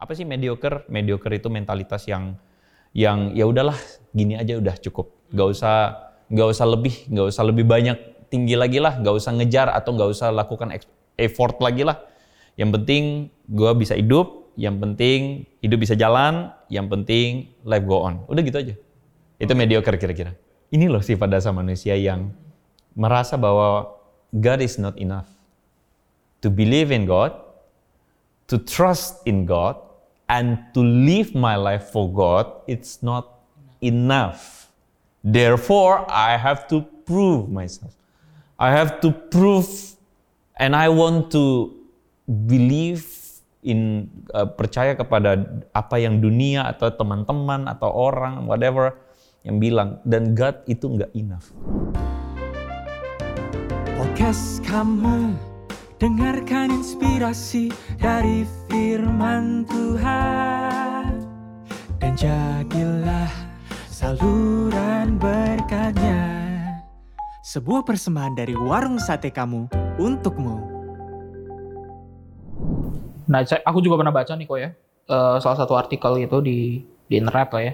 Apa 0.00 0.16
sih 0.16 0.24
mediocre? 0.24 0.88
Mediocre 0.88 1.36
itu 1.36 1.52
mentalitas 1.52 2.08
yang 2.08 2.40
yang 2.96 3.36
ya 3.36 3.44
udahlah 3.44 3.76
gini 4.16 4.34
aja 4.40 4.56
udah 4.56 4.74
cukup. 4.80 5.12
Gak 5.30 5.48
usah 5.52 5.76
nggak 6.30 6.48
usah 6.48 6.66
lebih, 6.66 6.94
nggak 7.10 7.26
usah 7.26 7.42
lebih 7.42 7.66
banyak 7.66 7.98
tinggi 8.30 8.54
lagi 8.54 8.78
lah, 8.78 8.96
nggak 9.02 9.14
usah 9.18 9.34
ngejar 9.34 9.68
atau 9.74 9.90
nggak 9.98 10.10
usah 10.14 10.30
lakukan 10.30 10.70
effort 11.18 11.58
lagi 11.58 11.82
lah. 11.82 11.98
Yang 12.54 12.70
penting 12.80 13.02
gue 13.50 13.72
bisa 13.74 13.98
hidup, 13.98 14.54
yang 14.54 14.78
penting 14.78 15.42
hidup 15.58 15.78
bisa 15.82 15.98
jalan, 15.98 16.54
yang 16.70 16.86
penting 16.86 17.50
life 17.66 17.82
go 17.82 18.06
on. 18.06 18.22
Udah 18.30 18.42
gitu 18.46 18.62
aja. 18.62 18.74
Itu 19.42 19.52
mediocre 19.58 19.98
kira-kira. 19.98 20.38
Ini 20.70 20.86
loh 20.86 21.02
sifat 21.02 21.26
dasar 21.26 21.50
manusia 21.50 21.98
yang 21.98 22.30
merasa 22.94 23.34
bahwa 23.34 23.90
God 24.30 24.62
is 24.62 24.78
not 24.78 24.94
enough. 25.02 25.26
To 26.46 26.48
believe 26.48 26.94
in 26.94 27.10
God, 27.10 27.34
to 28.46 28.62
trust 28.62 29.26
in 29.26 29.50
God, 29.50 29.89
and 30.30 30.62
to 30.70 30.80
live 30.80 31.34
my 31.34 31.58
life 31.58 31.90
for 31.90 32.06
God, 32.06 32.46
it's 32.70 33.02
not 33.02 33.42
enough. 33.82 34.70
Therefore, 35.26 36.06
I 36.06 36.38
have 36.38 36.70
to 36.70 36.86
prove 37.02 37.50
myself. 37.50 37.98
I 38.54 38.70
have 38.70 39.02
to 39.02 39.10
prove, 39.10 39.66
and 40.54 40.78
I 40.78 40.86
want 40.86 41.34
to 41.34 41.74
believe 42.46 43.02
in 43.66 44.08
uh, 44.30 44.46
percaya 44.46 44.94
kepada 44.94 45.36
apa 45.74 45.98
yang 45.98 46.22
dunia 46.22 46.64
atau 46.70 46.94
teman-teman 46.94 47.68
atau 47.68 47.90
orang 47.92 48.46
whatever 48.46 48.96
yang 49.44 49.60
bilang 49.60 50.00
dan 50.06 50.32
God 50.32 50.62
itu 50.64 50.86
nggak 50.88 51.12
enough. 51.12 51.52
Podcast 54.00 54.64
kamu 54.64 55.49
dengarkan 56.00 56.72
inspirasi 56.80 57.68
dari 58.00 58.48
firman 58.72 59.68
Tuhan 59.68 61.12
dan 62.00 62.12
jadilah 62.16 63.28
saluran 63.92 65.20
berkatnya. 65.20 66.24
Sebuah 67.44 67.84
persembahan 67.84 68.32
dari 68.32 68.56
warung 68.56 68.96
sate 68.96 69.28
kamu 69.28 69.68
untukmu. 70.00 70.56
Nah, 73.28 73.44
aku 73.44 73.84
juga 73.84 74.00
pernah 74.00 74.14
baca 74.16 74.32
nih 74.32 74.48
kok 74.48 74.56
ya, 74.58 74.72
uh, 75.12 75.36
salah 75.36 75.58
satu 75.60 75.76
artikel 75.76 76.16
gitu 76.16 76.40
di 76.40 76.80
di 77.12 77.14
internet 77.20 77.52
lah 77.52 77.62
ya, 77.62 77.72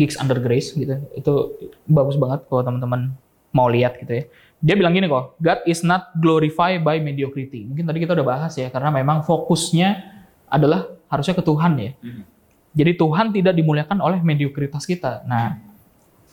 Geeks 0.00 0.16
Under 0.16 0.40
Grace 0.40 0.72
gitu. 0.72 0.96
Itu 1.12 1.60
bagus 1.84 2.16
banget 2.16 2.48
kalau 2.48 2.64
teman-teman 2.64 3.12
mau 3.52 3.68
lihat 3.68 4.00
gitu 4.00 4.24
ya. 4.24 4.24
Dia 4.64 4.72
bilang 4.72 4.96
gini 4.96 5.04
kok, 5.04 5.36
God 5.36 5.60
is 5.68 5.84
not 5.84 6.16
glorified 6.16 6.80
by 6.80 6.96
mediocrity. 6.96 7.68
Mungkin 7.68 7.84
tadi 7.84 7.98
kita 8.00 8.16
udah 8.16 8.26
bahas 8.26 8.56
ya, 8.56 8.72
karena 8.72 8.88
memang 8.88 9.20
fokusnya 9.22 9.88
adalah 10.48 10.88
harusnya 11.12 11.36
ke 11.36 11.44
Tuhan 11.44 11.72
ya. 11.76 11.90
Hmm. 12.00 12.22
Jadi 12.76 12.92
Tuhan 12.96 13.26
tidak 13.32 13.54
dimuliakan 13.56 13.98
oleh 14.00 14.20
mediokritas 14.20 14.84
kita. 14.84 15.24
Nah, 15.28 15.60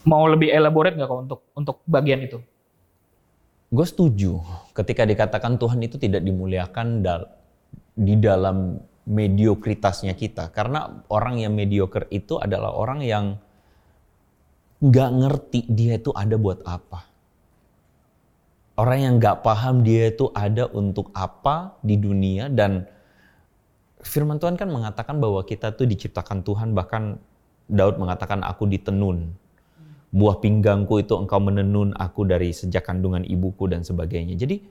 mau 0.04 0.28
lebih 0.28 0.52
elaborate 0.52 0.96
nggak 1.00 1.08
kok 1.08 1.20
untuk 1.24 1.40
untuk 1.56 1.78
bagian 1.88 2.20
itu? 2.24 2.40
Gue 3.72 3.86
setuju. 3.88 4.44
Ketika 4.76 5.08
dikatakan 5.08 5.56
Tuhan 5.56 5.80
itu 5.84 5.96
tidak 5.96 6.22
dimuliakan 6.24 7.00
dal 7.00 7.32
di 7.96 8.20
dalam 8.20 8.80
mediokritasnya 9.04 10.16
kita, 10.16 10.52
karena 10.56 11.04
orang 11.12 11.44
yang 11.44 11.52
mediocre 11.56 12.08
itu 12.12 12.40
adalah 12.40 12.72
orang 12.72 13.04
yang 13.04 13.36
nggak 14.84 15.10
ngerti 15.16 15.60
dia 15.72 15.96
itu 15.96 16.12
ada 16.12 16.36
buat 16.36 16.60
apa. 16.68 17.13
Orang 18.74 19.00
yang 19.06 19.14
nggak 19.22 19.46
paham 19.46 19.86
dia 19.86 20.10
itu 20.10 20.34
ada 20.34 20.66
untuk 20.74 21.14
apa 21.14 21.78
di 21.86 21.94
dunia 21.94 22.50
dan 22.50 22.90
firman 24.02 24.42
Tuhan 24.42 24.58
kan 24.58 24.66
mengatakan 24.66 25.22
bahwa 25.22 25.46
kita 25.46 25.78
tuh 25.78 25.86
diciptakan 25.86 26.42
Tuhan 26.42 26.74
bahkan 26.74 27.22
Daud 27.70 28.02
mengatakan 28.02 28.42
aku 28.42 28.66
ditenun. 28.66 29.30
Buah 30.14 30.42
pinggangku 30.42 31.02
itu 31.02 31.14
engkau 31.18 31.38
menenun 31.42 31.94
aku 31.98 32.26
dari 32.26 32.50
sejak 32.54 32.86
kandungan 32.86 33.22
ibuku 33.26 33.66
dan 33.70 33.86
sebagainya. 33.86 34.38
Jadi 34.38 34.62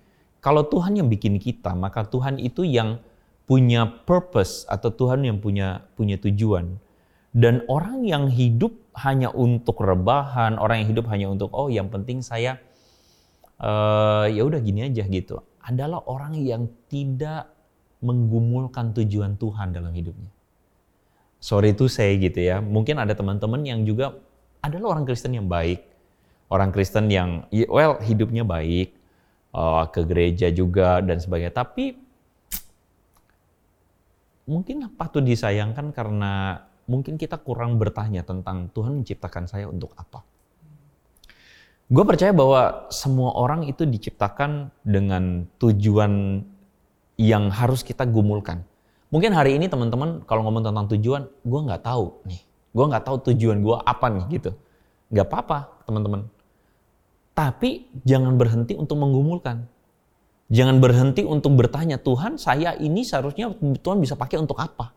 kalau 0.43 0.67
Tuhan 0.67 0.99
yang 0.99 1.07
bikin 1.07 1.39
kita, 1.39 1.75
maka 1.75 2.03
Tuhan 2.03 2.43
itu 2.43 2.67
yang 2.67 2.99
punya 3.47 3.87
purpose 3.87 4.67
atau 4.67 4.91
Tuhan 4.91 5.23
yang 5.23 5.39
punya 5.39 5.87
punya 5.95 6.19
tujuan. 6.19 6.79
Dan 7.31 7.63
orang 7.71 8.03
yang 8.03 8.27
hidup 8.27 8.75
hanya 8.99 9.31
untuk 9.31 9.79
rebahan, 9.79 10.59
orang 10.59 10.83
yang 10.83 10.89
hidup 10.95 11.07
hanya 11.11 11.27
untuk 11.31 11.55
oh 11.55 11.71
yang 11.71 11.87
penting 11.87 12.23
saya 12.23 12.59
uh, 13.63 14.27
ya 14.29 14.43
udah 14.43 14.61
gini 14.61 14.85
aja 14.91 15.07
gitu 15.07 15.41
adalah 15.63 16.03
orang 16.11 16.35
yang 16.43 16.67
tidak 16.91 17.49
menggumulkan 18.03 18.91
tujuan 18.99 19.39
Tuhan 19.39 19.71
dalam 19.71 19.95
hidupnya. 19.95 20.29
Sorry 21.39 21.71
itu 21.71 21.87
saya 21.87 22.19
gitu 22.19 22.43
ya. 22.43 22.59
Mungkin 22.59 22.99
ada 22.99 23.15
teman-teman 23.15 23.63
yang 23.63 23.87
juga 23.87 24.19
adalah 24.63 24.99
orang 24.99 25.07
Kristen 25.07 25.39
yang 25.39 25.47
baik, 25.47 25.83
orang 26.51 26.75
Kristen 26.75 27.07
yang 27.11 27.47
ya, 27.55 27.67
well 27.71 27.99
hidupnya 28.03 28.43
baik, 28.43 28.95
uh, 29.55 29.87
ke 29.91 30.03
gereja 30.03 30.51
juga 30.51 30.99
dan 30.99 31.23
sebagainya. 31.23 31.55
Tapi 31.55 31.95
mungkin 34.51 34.91
patut 34.99 35.23
disayangkan 35.23 35.95
karena 35.95 36.63
mungkin 36.91 37.15
kita 37.15 37.39
kurang 37.39 37.79
bertanya 37.79 38.27
tentang 38.27 38.67
Tuhan 38.75 39.03
menciptakan 39.03 39.47
saya 39.47 39.71
untuk 39.71 39.95
apa. 39.95 40.27
Gue 41.93 42.09
percaya 42.09 42.33
bahwa 42.33 42.89
semua 42.89 43.37
orang 43.37 43.69
itu 43.69 43.85
diciptakan 43.85 44.73
dengan 44.81 45.45
tujuan 45.61 46.41
yang 47.21 47.53
harus 47.53 47.85
kita 47.85 48.09
gumulkan. 48.09 48.65
Mungkin 49.13 49.37
hari 49.37 49.61
ini 49.61 49.69
teman-teman 49.69 50.25
kalau 50.25 50.49
ngomong 50.49 50.65
tentang 50.65 50.89
tujuan, 50.97 51.29
gue 51.29 51.61
nggak 51.69 51.85
tahu 51.85 52.17
nih. 52.25 52.41
Gue 52.73 52.85
nggak 52.89 53.05
tahu 53.05 53.17
tujuan 53.29 53.61
gue 53.61 53.77
apa 53.77 54.09
nih 54.09 54.25
gitu. 54.41 54.57
Nggak 55.13 55.27
apa-apa 55.29 55.59
teman-teman. 55.85 56.21
Tapi 57.37 57.85
jangan 58.09 58.41
berhenti 58.41 58.73
untuk 58.73 58.97
menggumulkan. 58.97 59.69
Jangan 60.49 60.81
berhenti 60.81 61.29
untuk 61.29 61.61
bertanya, 61.61 62.01
Tuhan 62.01 62.41
saya 62.41 62.73
ini 62.73 63.05
seharusnya 63.05 63.53
Tuhan 63.85 64.01
bisa 64.01 64.17
pakai 64.17 64.41
untuk 64.41 64.57
apa? 64.57 64.97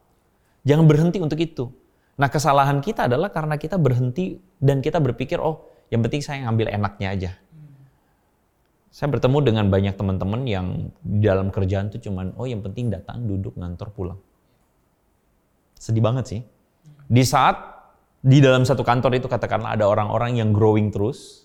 Jangan 0.63 0.87
berhenti 0.87 1.19
untuk 1.19 1.43
itu. 1.43 1.75
Nah 2.15 2.31
kesalahan 2.31 2.79
kita 2.79 3.11
adalah 3.11 3.35
karena 3.35 3.59
kita 3.59 3.75
berhenti 3.75 4.39
dan 4.63 4.79
kita 4.79 5.03
berpikir, 5.03 5.43
oh 5.43 5.74
yang 5.93 6.01
penting 6.01 6.21
saya 6.21 6.45
ngambil 6.45 6.67
enaknya 6.73 7.07
aja. 7.13 7.31
Saya 8.89 9.11
bertemu 9.11 9.37
dengan 9.43 9.65
banyak 9.67 9.95
teman-teman 9.99 10.47
yang 10.47 10.67
di 11.03 11.27
dalam 11.27 11.51
kerjaan 11.51 11.91
tuh 11.91 11.99
cuman, 11.99 12.31
oh 12.39 12.47
yang 12.47 12.63
penting 12.63 12.87
datang, 12.87 13.27
duduk, 13.27 13.59
ngantor, 13.59 13.91
pulang. 13.91 14.19
Sedih 15.75 15.99
banget 15.99 16.25
sih. 16.31 16.41
Di 17.11 17.23
saat 17.27 17.59
di 18.23 18.39
dalam 18.39 18.63
satu 18.63 18.87
kantor 18.87 19.19
itu 19.19 19.27
katakanlah 19.27 19.75
ada 19.75 19.85
orang-orang 19.85 20.39
yang 20.39 20.55
growing 20.55 20.95
terus, 20.95 21.43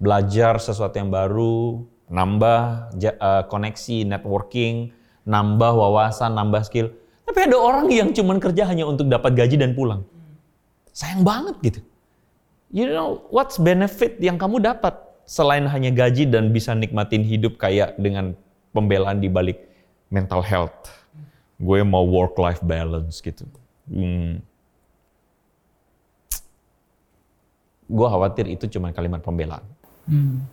belajar 0.00 0.56
sesuatu 0.56 0.96
yang 0.96 1.12
baru, 1.12 1.84
nambah 2.08 2.90
uh, 3.20 3.44
koneksi, 3.52 4.08
networking, 4.08 4.88
nambah 5.28 5.76
wawasan, 5.76 6.34
nambah 6.34 6.64
skill. 6.64 6.88
Tapi 7.28 7.52
ada 7.52 7.56
orang 7.60 7.92
yang 7.92 8.16
cuman 8.16 8.40
kerja 8.40 8.64
hanya 8.64 8.88
untuk 8.88 9.12
dapat 9.12 9.36
gaji 9.36 9.60
dan 9.60 9.76
pulang. 9.76 10.08
Sayang 10.96 11.20
banget 11.20 11.54
gitu 11.60 11.80
you 12.72 12.88
know 12.88 13.24
what's 13.32 13.56
benefit 13.56 14.20
yang 14.20 14.36
kamu 14.36 14.60
dapat 14.60 14.94
selain 15.28 15.68
hanya 15.68 15.92
gaji 15.92 16.24
dan 16.24 16.52
bisa 16.52 16.72
nikmatin 16.72 17.20
hidup 17.20 17.60
kayak 17.60 17.96
dengan 18.00 18.32
pembelaan 18.72 19.20
di 19.20 19.28
balik 19.28 19.68
mental 20.08 20.40
health. 20.40 20.88
Gue 21.60 21.84
mau 21.84 22.06
work 22.06 22.38
life 22.40 22.64
balance 22.64 23.20
gitu. 23.20 23.44
Hmm. 23.90 24.40
Gue 27.88 28.08
khawatir 28.08 28.48
itu 28.48 28.68
cuma 28.72 28.92
kalimat 28.92 29.20
pembelaan. 29.20 29.64
Hmm. 30.08 30.44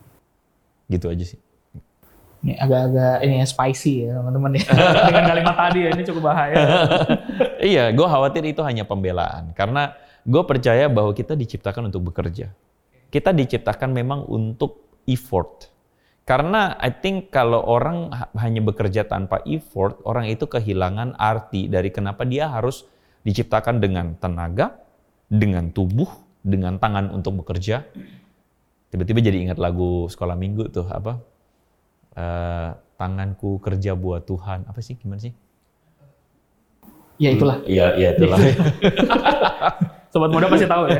Gitu 0.92 1.08
aja 1.08 1.24
sih. 1.24 1.40
Ini 2.46 2.62
agak-agak 2.62 3.16
ini 3.26 3.42
ya 3.42 3.48
spicy 3.48 3.94
ya 4.06 4.22
teman-teman 4.22 4.60
ya. 4.60 4.66
Dengan 5.08 5.24
kalimat 5.24 5.56
tadi 5.56 5.80
ya 5.88 5.90
ini 5.96 6.04
cukup 6.04 6.24
bahaya. 6.30 6.56
iya, 7.74 7.84
gue 7.96 8.08
khawatir 8.08 8.44
itu 8.44 8.62
hanya 8.62 8.84
pembelaan 8.84 9.56
karena 9.56 9.96
Gue 10.26 10.42
percaya 10.42 10.90
bahwa 10.90 11.14
kita 11.14 11.38
diciptakan 11.38 11.94
untuk 11.94 12.10
bekerja. 12.10 12.50
Kita 13.14 13.30
diciptakan 13.30 13.94
memang 13.94 14.26
untuk 14.26 14.90
effort. 15.06 15.70
Karena 16.26 16.74
I 16.82 16.90
think 16.90 17.30
kalau 17.30 17.62
orang 17.62 18.10
hanya 18.34 18.66
bekerja 18.66 19.06
tanpa 19.06 19.46
effort, 19.46 20.02
orang 20.02 20.26
itu 20.26 20.50
kehilangan 20.50 21.14
arti 21.22 21.70
dari 21.70 21.94
kenapa 21.94 22.26
dia 22.26 22.50
harus 22.50 22.90
diciptakan 23.22 23.78
dengan 23.78 24.18
tenaga, 24.18 24.74
dengan 25.30 25.70
tubuh, 25.70 26.10
dengan 26.42 26.82
tangan 26.82 27.14
untuk 27.14 27.46
bekerja. 27.46 27.86
Tiba-tiba 28.90 29.22
jadi 29.22 29.38
ingat 29.46 29.62
lagu 29.62 30.10
sekolah 30.10 30.34
minggu 30.34 30.74
tuh 30.74 30.90
apa? 30.90 31.22
Uh, 32.18 32.74
tanganku 32.98 33.62
kerja 33.62 33.94
buat 33.94 34.26
Tuhan. 34.26 34.66
Apa 34.66 34.82
sih? 34.82 34.98
Gimana 34.98 35.22
sih? 35.22 35.34
Ya 37.22 37.30
itulah. 37.30 37.62
Iya, 37.70 37.94
iya 38.02 38.10
itulah. 38.18 38.40
Sobat 40.16 40.32
muda 40.32 40.48
pasti 40.48 40.64
tahu 40.64 40.88
ya. 40.88 41.00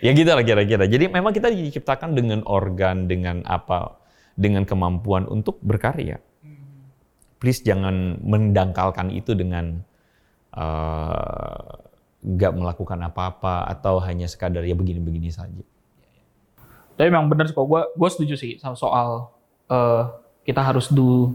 ya 0.04 0.10
gitu 0.10 0.26
lah 0.34 0.42
kira-kira. 0.42 0.90
Jadi 0.90 1.06
memang 1.06 1.30
kita 1.30 1.46
diciptakan 1.46 2.18
dengan 2.18 2.42
organ, 2.42 3.06
dengan 3.06 3.46
apa, 3.46 4.02
dengan 4.34 4.66
kemampuan 4.66 5.30
untuk 5.30 5.62
berkarya. 5.62 6.18
Please 7.38 7.62
jangan 7.62 8.18
mendangkalkan 8.18 9.14
itu 9.14 9.38
dengan 9.38 9.86
nggak 12.20 12.52
melakukan 12.52 12.98
apa-apa 13.06 13.70
atau 13.70 14.02
hanya 14.02 14.26
sekadar 14.26 14.66
ya 14.66 14.74
begini-begini 14.74 15.30
saja. 15.30 15.62
Tapi 16.98 17.08
memang 17.08 17.30
benar 17.32 17.48
sih 17.48 17.54
kok 17.56 17.64
gue 17.64 17.80
gue 17.96 18.08
setuju 18.12 18.34
sih 18.36 18.58
sama 18.58 18.76
soal 18.76 19.30
eh, 19.70 20.02
kita 20.44 20.60
harus 20.60 20.90
do 20.92 21.32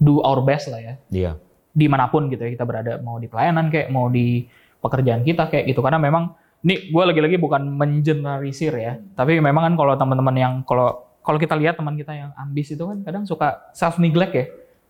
do 0.00 0.18
our 0.24 0.42
best 0.42 0.72
lah 0.72 0.80
ya 0.82 0.94
Iya. 1.12 1.32
di 1.70 1.86
mana 1.86 2.10
pun 2.10 2.26
gitu 2.32 2.42
ya 2.42 2.50
kita 2.50 2.66
berada 2.66 2.98
mau 2.98 3.22
di 3.22 3.30
pelayanan 3.30 3.70
kayak 3.70 3.94
mau 3.94 4.10
di 4.10 4.50
pekerjaan 4.82 5.22
kita 5.26 5.50
kayak 5.50 5.70
gitu. 5.70 5.80
Karena 5.82 5.98
memang 5.98 6.34
ini 6.66 6.90
gue 6.90 7.04
lagi-lagi 7.04 7.36
bukan 7.38 7.62
mengeneralisir 7.70 8.74
ya. 8.74 8.98
Tapi 9.14 9.38
memang 9.38 9.70
kan 9.70 9.74
kalau 9.78 9.94
teman-teman 9.94 10.34
yang 10.34 10.52
kalau 10.66 11.08
kalau 11.22 11.38
kita 11.38 11.54
lihat 11.54 11.76
teman 11.76 11.94
kita 11.94 12.16
yang 12.16 12.30
ambis 12.34 12.72
itu 12.72 12.82
kan 12.82 12.98
kadang 13.04 13.22
suka 13.28 13.70
self 13.76 14.00
neglect 14.02 14.32
ya. 14.34 14.46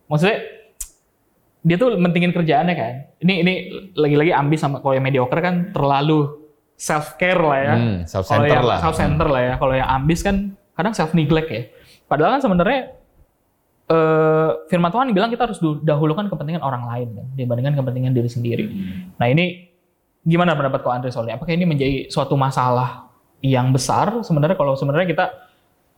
Maksudnya 0.09 0.39
dia 1.59 1.75
tuh 1.75 1.99
mentingin 1.99 2.31
kerjaannya 2.31 2.75
kan. 2.75 2.93
Ini 3.21 3.33
ini 3.43 3.53
lagi-lagi 3.93 4.31
ambis 4.33 4.63
sama 4.63 4.81
kalau 4.81 4.95
yang 4.97 5.05
mediocre 5.05 5.39
kan 5.43 5.69
terlalu 5.75 6.47
self 6.79 7.19
care 7.19 7.37
lah 7.37 7.59
ya. 7.59 7.75
Hmm, 7.75 7.97
kalau 8.07 8.07
self-center 8.07 8.47
yang 8.49 8.65
lah. 8.65 8.79
self 8.79 8.95
center 8.95 9.27
lah 9.27 9.41
ya. 9.43 9.53
Kalau 9.59 9.73
yang 9.75 9.89
ambis 9.91 10.19
kan 10.25 10.35
kadang 10.73 10.93
self 10.95 11.11
neglect 11.13 11.49
ya. 11.51 11.61
Padahal 12.09 12.39
kan 12.39 12.41
sebenarnya 12.41 12.79
eh, 13.91 14.49
firman 14.71 14.89
Tuhan 14.89 15.13
bilang 15.13 15.29
kita 15.29 15.45
harus 15.45 15.59
dahulukan 15.85 16.25
kepentingan 16.31 16.65
orang 16.65 16.87
lain 16.89 17.07
kan, 17.13 17.27
dibandingkan 17.37 17.77
kepentingan 17.77 18.17
diri 18.17 18.29
sendiri. 18.31 18.65
Nah 19.21 19.27
ini 19.29 19.68
gimana 20.25 20.55
pendapat 20.55 20.79
kau 20.83 20.91
Andre 20.91 21.11
soal 21.11 21.27
ini? 21.29 21.35
Apakah 21.35 21.53
ini 21.55 21.65
menjadi 21.67 22.07
suatu 22.11 22.35
masalah 22.35 23.09
yang 23.39 23.71
besar 23.71 24.19
sebenarnya 24.19 24.59
kalau 24.59 24.75
sebenarnya 24.75 25.07
kita 25.07 25.25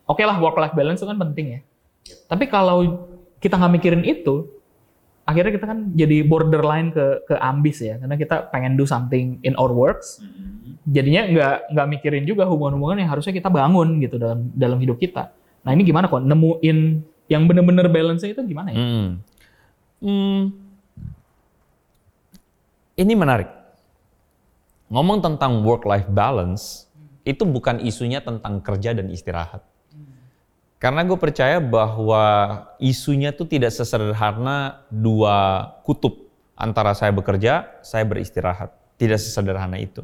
oke 0.05 0.21
lah 0.21 0.37
work 0.37 0.57
life 0.61 0.75
balance 0.77 1.01
itu 1.01 1.09
kan 1.09 1.17
penting 1.17 1.57
ya. 1.57 1.59
Tapi 2.29 2.45
kalau 2.49 3.07
kita 3.41 3.57
nggak 3.57 3.73
mikirin 3.81 4.03
itu, 4.05 4.45
akhirnya 5.25 5.53
kita 5.53 5.65
kan 5.65 5.89
jadi 5.93 6.25
borderline 6.25 6.93
ke 6.93 7.25
ke 7.25 7.35
ambis 7.37 7.81
ya, 7.81 7.97
karena 7.97 8.17
kita 8.17 8.49
pengen 8.53 8.77
do 8.77 8.85
something 8.85 9.41
in 9.41 9.57
our 9.57 9.73
works. 9.73 10.21
Jadinya 10.89 11.29
nggak 11.29 11.55
nggak 11.77 11.87
mikirin 11.97 12.25
juga 12.25 12.45
hubungan-hubungan 12.49 13.05
yang 13.05 13.09
harusnya 13.09 13.33
kita 13.33 13.49
bangun 13.49 14.01
gitu 14.01 14.17
dalam 14.17 14.49
dalam 14.53 14.77
hidup 14.81 14.97
kita. 14.97 15.29
Nah 15.61 15.71
ini 15.73 15.85
gimana 15.85 16.09
kok 16.09 16.25
nemuin 16.25 16.77
yang 17.29 17.45
bener-bener 17.45 17.85
balance 17.87 18.25
itu 18.25 18.41
gimana 18.41 18.73
ya? 18.73 18.77
Hmm. 18.81 19.09
Hmm. 20.01 20.41
Ini 22.97 23.13
menarik. 23.13 23.60
Ngomong 24.91 25.23
tentang 25.23 25.63
work-life 25.63 26.11
balance, 26.11 26.91
itu 27.23 27.47
bukan 27.47 27.79
isunya 27.79 28.19
tentang 28.19 28.59
kerja 28.59 28.91
dan 28.91 29.07
istirahat. 29.07 29.63
Karena 30.83 31.07
gue 31.07 31.15
percaya 31.15 31.63
bahwa 31.63 32.25
isunya 32.75 33.31
tuh 33.31 33.47
tidak 33.47 33.71
sesederhana 33.71 34.83
dua 34.91 35.63
kutub 35.87 36.27
antara 36.59 36.91
saya 36.91 37.15
bekerja, 37.15 37.79
saya 37.79 38.03
beristirahat. 38.03 38.75
Tidak 38.99 39.15
sesederhana 39.15 39.79
itu. 39.79 40.03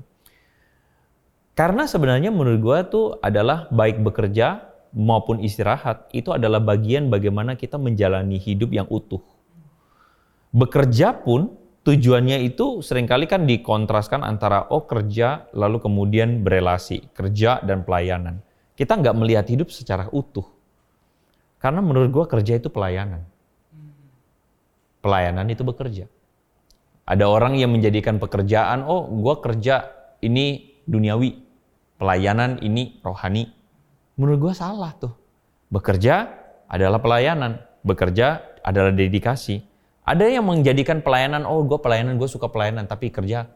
Karena 1.58 1.84
sebenarnya 1.90 2.32
menurut 2.32 2.62
gue 2.62 2.80
tuh 2.88 3.06
adalah 3.20 3.68
baik 3.74 4.00
bekerja 4.06 4.72
maupun 4.96 5.44
istirahat 5.44 6.08
itu 6.16 6.32
adalah 6.32 6.64
bagian 6.64 7.12
bagaimana 7.12 7.60
kita 7.60 7.76
menjalani 7.76 8.40
hidup 8.40 8.72
yang 8.72 8.88
utuh. 8.88 9.20
Bekerja 10.54 11.12
pun 11.12 11.58
tujuannya 11.88 12.44
itu 12.44 12.84
sering 12.84 13.08
kali 13.08 13.32
kan 13.32 13.48
dikontraskan 13.48 14.20
antara 14.20 14.68
oh 14.68 14.84
kerja 14.84 15.48
lalu 15.56 15.80
kemudian 15.80 16.44
berelasi, 16.44 17.16
kerja 17.16 17.64
dan 17.64 17.88
pelayanan. 17.88 18.44
Kita 18.76 19.00
nggak 19.00 19.16
melihat 19.16 19.48
hidup 19.48 19.72
secara 19.72 20.12
utuh. 20.12 20.44
Karena 21.64 21.80
menurut 21.80 22.12
gue 22.12 22.26
kerja 22.28 22.60
itu 22.60 22.68
pelayanan. 22.68 23.24
Pelayanan 25.00 25.48
itu 25.48 25.64
bekerja. 25.64 26.12
Ada 27.08 27.24
orang 27.24 27.56
yang 27.56 27.72
menjadikan 27.72 28.20
pekerjaan, 28.20 28.84
oh 28.84 29.08
gue 29.08 29.36
kerja 29.40 29.88
ini 30.20 30.76
duniawi, 30.84 31.40
pelayanan 31.96 32.60
ini 32.60 33.00
rohani. 33.00 33.48
Menurut 34.20 34.52
gue 34.52 34.54
salah 34.60 34.92
tuh. 35.00 35.16
Bekerja 35.72 36.28
adalah 36.68 37.00
pelayanan, 37.00 37.64
bekerja 37.88 38.44
adalah 38.60 38.92
dedikasi. 38.92 39.64
Ada 40.08 40.32
yang 40.32 40.48
menjadikan 40.48 41.04
pelayanan, 41.04 41.44
oh 41.44 41.68
gue 41.68 41.76
pelayanan, 41.84 42.16
gue 42.16 42.32
suka 42.32 42.48
pelayanan, 42.48 42.88
tapi 42.88 43.12
kerja 43.12 43.52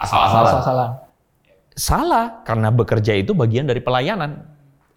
asal-asalan. 0.00 0.48
Asal-asalan. 0.48 0.90
Salah, 1.76 2.24
karena 2.48 2.72
bekerja 2.72 3.12
itu 3.12 3.36
bagian 3.36 3.68
dari 3.68 3.84
pelayanan. 3.84 4.48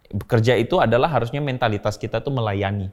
Bekerja 0.08 0.56
itu 0.56 0.80
adalah 0.80 1.12
harusnya 1.12 1.44
mentalitas 1.44 2.00
kita 2.00 2.24
tuh 2.24 2.32
melayani. 2.32 2.88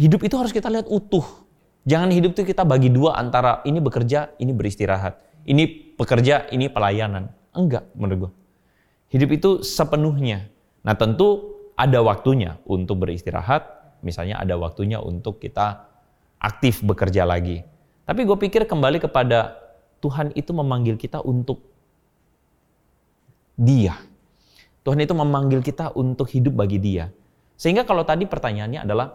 Hidup 0.00 0.24
itu 0.24 0.40
harus 0.40 0.56
kita 0.56 0.72
lihat 0.72 0.88
utuh. 0.88 1.44
Jangan 1.84 2.08
hidup 2.16 2.32
itu 2.32 2.48
kita 2.48 2.64
bagi 2.64 2.88
dua 2.88 3.20
antara 3.20 3.60
ini 3.68 3.84
bekerja, 3.84 4.32
ini 4.40 4.56
beristirahat. 4.56 5.20
Ini 5.44 5.96
pekerja, 6.00 6.48
ini 6.48 6.72
pelayanan. 6.72 7.28
Enggak, 7.52 7.92
menurut 7.92 8.18
gue. 8.24 8.32
Hidup 9.12 9.30
itu 9.36 9.50
sepenuhnya. 9.64 10.48
Nah 10.84 10.96
tentu 10.96 11.56
ada 11.76 12.00
waktunya 12.00 12.56
untuk 12.68 13.04
beristirahat. 13.04 13.96
Misalnya 14.04 14.40
ada 14.40 14.54
waktunya 14.60 15.02
untuk 15.02 15.40
kita 15.40 15.87
aktif 16.38 16.80
bekerja 16.82 17.26
lagi. 17.26 17.66
Tapi 18.08 18.24
gue 18.24 18.38
pikir 18.38 18.64
kembali 18.64 19.02
kepada 19.04 19.58
Tuhan 19.98 20.32
itu 20.38 20.54
memanggil 20.54 20.94
kita 20.96 21.20
untuk 21.20 21.60
dia. 23.58 23.98
Tuhan 24.86 25.02
itu 25.02 25.12
memanggil 25.12 25.60
kita 25.60 25.92
untuk 25.98 26.30
hidup 26.30 26.56
bagi 26.64 26.78
dia. 26.80 27.10
Sehingga 27.58 27.82
kalau 27.84 28.06
tadi 28.06 28.24
pertanyaannya 28.24 28.80
adalah 28.86 29.12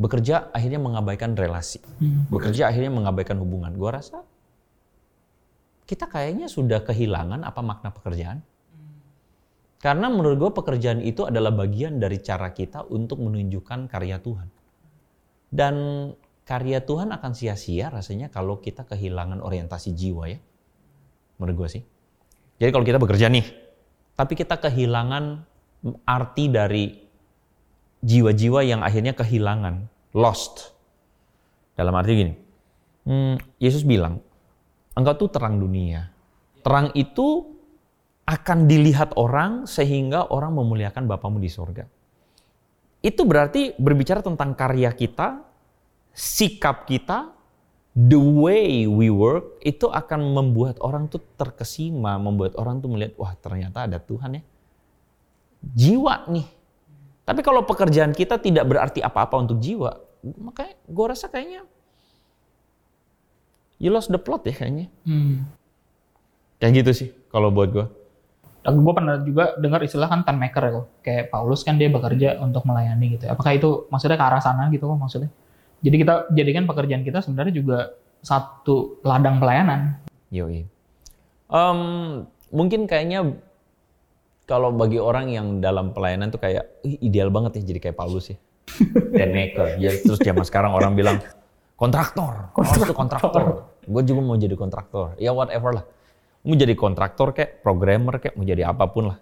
bekerja 0.00 0.50
akhirnya 0.50 0.80
mengabaikan 0.80 1.36
relasi. 1.36 1.78
Bekerja 2.32 2.72
akhirnya 2.72 2.90
mengabaikan 2.90 3.38
hubungan. 3.38 3.70
Gua 3.76 4.00
rasa 4.00 4.24
kita 5.84 6.08
kayaknya 6.08 6.48
sudah 6.48 6.80
kehilangan 6.80 7.44
apa 7.44 7.60
makna 7.60 7.92
pekerjaan. 7.92 8.40
Karena 9.82 10.06
menurut 10.08 10.38
gue 10.38 10.50
pekerjaan 10.62 11.02
itu 11.02 11.26
adalah 11.26 11.50
bagian 11.50 11.98
dari 11.98 12.22
cara 12.22 12.54
kita 12.54 12.86
untuk 12.86 13.18
menunjukkan 13.18 13.90
karya 13.90 14.22
Tuhan. 14.22 14.61
Dan 15.52 16.08
karya 16.48 16.80
Tuhan 16.80 17.12
akan 17.12 17.32
sia-sia 17.36 17.92
rasanya 17.92 18.32
kalau 18.32 18.58
kita 18.58 18.88
kehilangan 18.88 19.44
orientasi 19.44 19.92
jiwa 19.92 20.32
ya. 20.32 20.40
Menurut 21.36 21.66
gue 21.66 21.68
sih. 21.78 21.82
Jadi 22.56 22.70
kalau 22.72 22.86
kita 22.88 22.96
bekerja 22.96 23.28
nih, 23.28 23.44
tapi 24.16 24.32
kita 24.32 24.56
kehilangan 24.56 25.44
arti 26.08 26.44
dari 26.48 26.84
jiwa-jiwa 28.00 28.60
yang 28.64 28.80
akhirnya 28.80 29.12
kehilangan, 29.12 29.86
lost. 30.16 30.72
Dalam 31.76 31.92
arti 31.96 32.12
gini, 32.16 32.34
hmm, 33.08 33.60
Yesus 33.60 33.82
bilang, 33.84 34.22
engkau 34.96 35.26
tuh 35.26 35.28
terang 35.32 35.58
dunia. 35.58 36.08
Terang 36.62 36.94
itu 36.94 37.52
akan 38.22 38.70
dilihat 38.70 39.18
orang 39.18 39.66
sehingga 39.66 40.30
orang 40.30 40.54
memuliakan 40.54 41.10
Bapamu 41.10 41.42
di 41.42 41.50
sorga. 41.50 41.84
Itu 43.02 43.26
berarti 43.26 43.74
berbicara 43.76 44.22
tentang 44.22 44.54
karya 44.54 44.94
kita, 44.94 45.42
sikap 46.14 46.86
kita, 46.86 47.34
the 47.92 48.16
way 48.16 48.86
we 48.86 49.10
work 49.10 49.58
itu 49.60 49.90
akan 49.90 50.32
membuat 50.32 50.78
orang 50.80 51.10
tuh 51.10 51.20
terkesima, 51.34 52.16
membuat 52.16 52.54
orang 52.56 52.78
tuh 52.78 52.88
melihat 52.88 53.18
wah 53.18 53.34
ternyata 53.34 53.90
ada 53.90 53.98
Tuhan 53.98 54.38
ya. 54.38 54.42
Jiwa 55.62 56.30
nih. 56.30 56.46
Tapi 57.22 57.40
kalau 57.42 57.62
pekerjaan 57.66 58.14
kita 58.14 58.38
tidak 58.38 58.66
berarti 58.66 58.98
apa-apa 58.98 59.34
untuk 59.38 59.58
jiwa, 59.62 59.94
makanya 60.42 60.74
gue 60.86 61.06
rasa 61.06 61.26
kayaknya 61.30 61.62
you 63.82 63.90
lost 63.90 64.14
the 64.14 64.20
plot 64.22 64.46
ya 64.46 64.54
kayaknya. 64.54 64.86
Hmm. 65.02 65.42
Kayak 66.62 66.86
gitu 66.86 66.90
sih 66.94 67.08
kalau 67.34 67.50
buat 67.50 67.74
gue. 67.74 67.86
Gue 68.62 68.94
pernah 68.94 69.18
juga 69.18 69.58
dengar 69.58 69.82
istilah 69.82 70.06
kan 70.06 70.22
time 70.22 70.46
maker 70.46 70.62
ya. 70.62 70.72
Kayak 71.02 71.24
Paulus 71.34 71.66
kan 71.66 71.74
dia 71.74 71.90
bekerja 71.90 72.38
untuk 72.38 72.62
melayani 72.62 73.18
gitu. 73.18 73.26
Apakah 73.26 73.58
itu 73.58 73.90
maksudnya 73.90 74.14
ke 74.14 74.22
arah 74.22 74.38
sana 74.38 74.70
gitu 74.70 74.86
kok 74.86 74.98
maksudnya? 74.98 75.30
Jadi 75.82 75.96
kita 75.98 76.14
jadikan 76.30 76.64
pekerjaan 76.70 77.02
kita 77.02 77.18
sebenarnya 77.18 77.54
juga 77.58 77.78
satu 78.22 79.02
ladang 79.02 79.42
pelayanan. 79.42 79.98
Yoi. 80.30 80.62
Em, 81.50 81.78
mungkin 82.54 82.86
kayaknya 82.86 83.34
kalau 84.46 84.70
bagi 84.70 85.02
orang 85.02 85.26
yang 85.26 85.46
dalam 85.58 85.90
pelayanan 85.90 86.30
tuh 86.30 86.38
kayak 86.38 86.70
"Ih, 86.86 87.02
ideal 87.02 87.34
banget 87.34 87.58
ya 87.58 87.74
jadi 87.74 87.90
kayak 87.90 87.98
Paulus 87.98 88.30
ya. 88.30 88.38
Dan 89.18 89.34
maker. 89.34 89.82
Ya, 89.82 89.90
terus 89.98 90.22
zaman 90.22 90.46
sekarang 90.46 90.70
orang 90.70 90.94
bilang 90.94 91.18
kontraktor. 91.74 92.54
Tuh 92.54 92.94
kontraktor. 92.94 93.66
Gue 93.82 94.02
juga 94.06 94.20
mau 94.22 94.38
jadi 94.38 94.54
kontraktor. 94.54 95.18
Ya 95.18 95.34
whatever 95.34 95.82
lah. 95.82 95.84
Mau 96.42 96.58
jadi 96.58 96.74
kontraktor 96.74 97.30
kayak 97.30 97.62
programmer 97.62 98.18
kayak 98.18 98.34
mau 98.34 98.42
jadi 98.42 98.66
apa 98.66 98.90
pun 98.90 99.14
lah. 99.14 99.18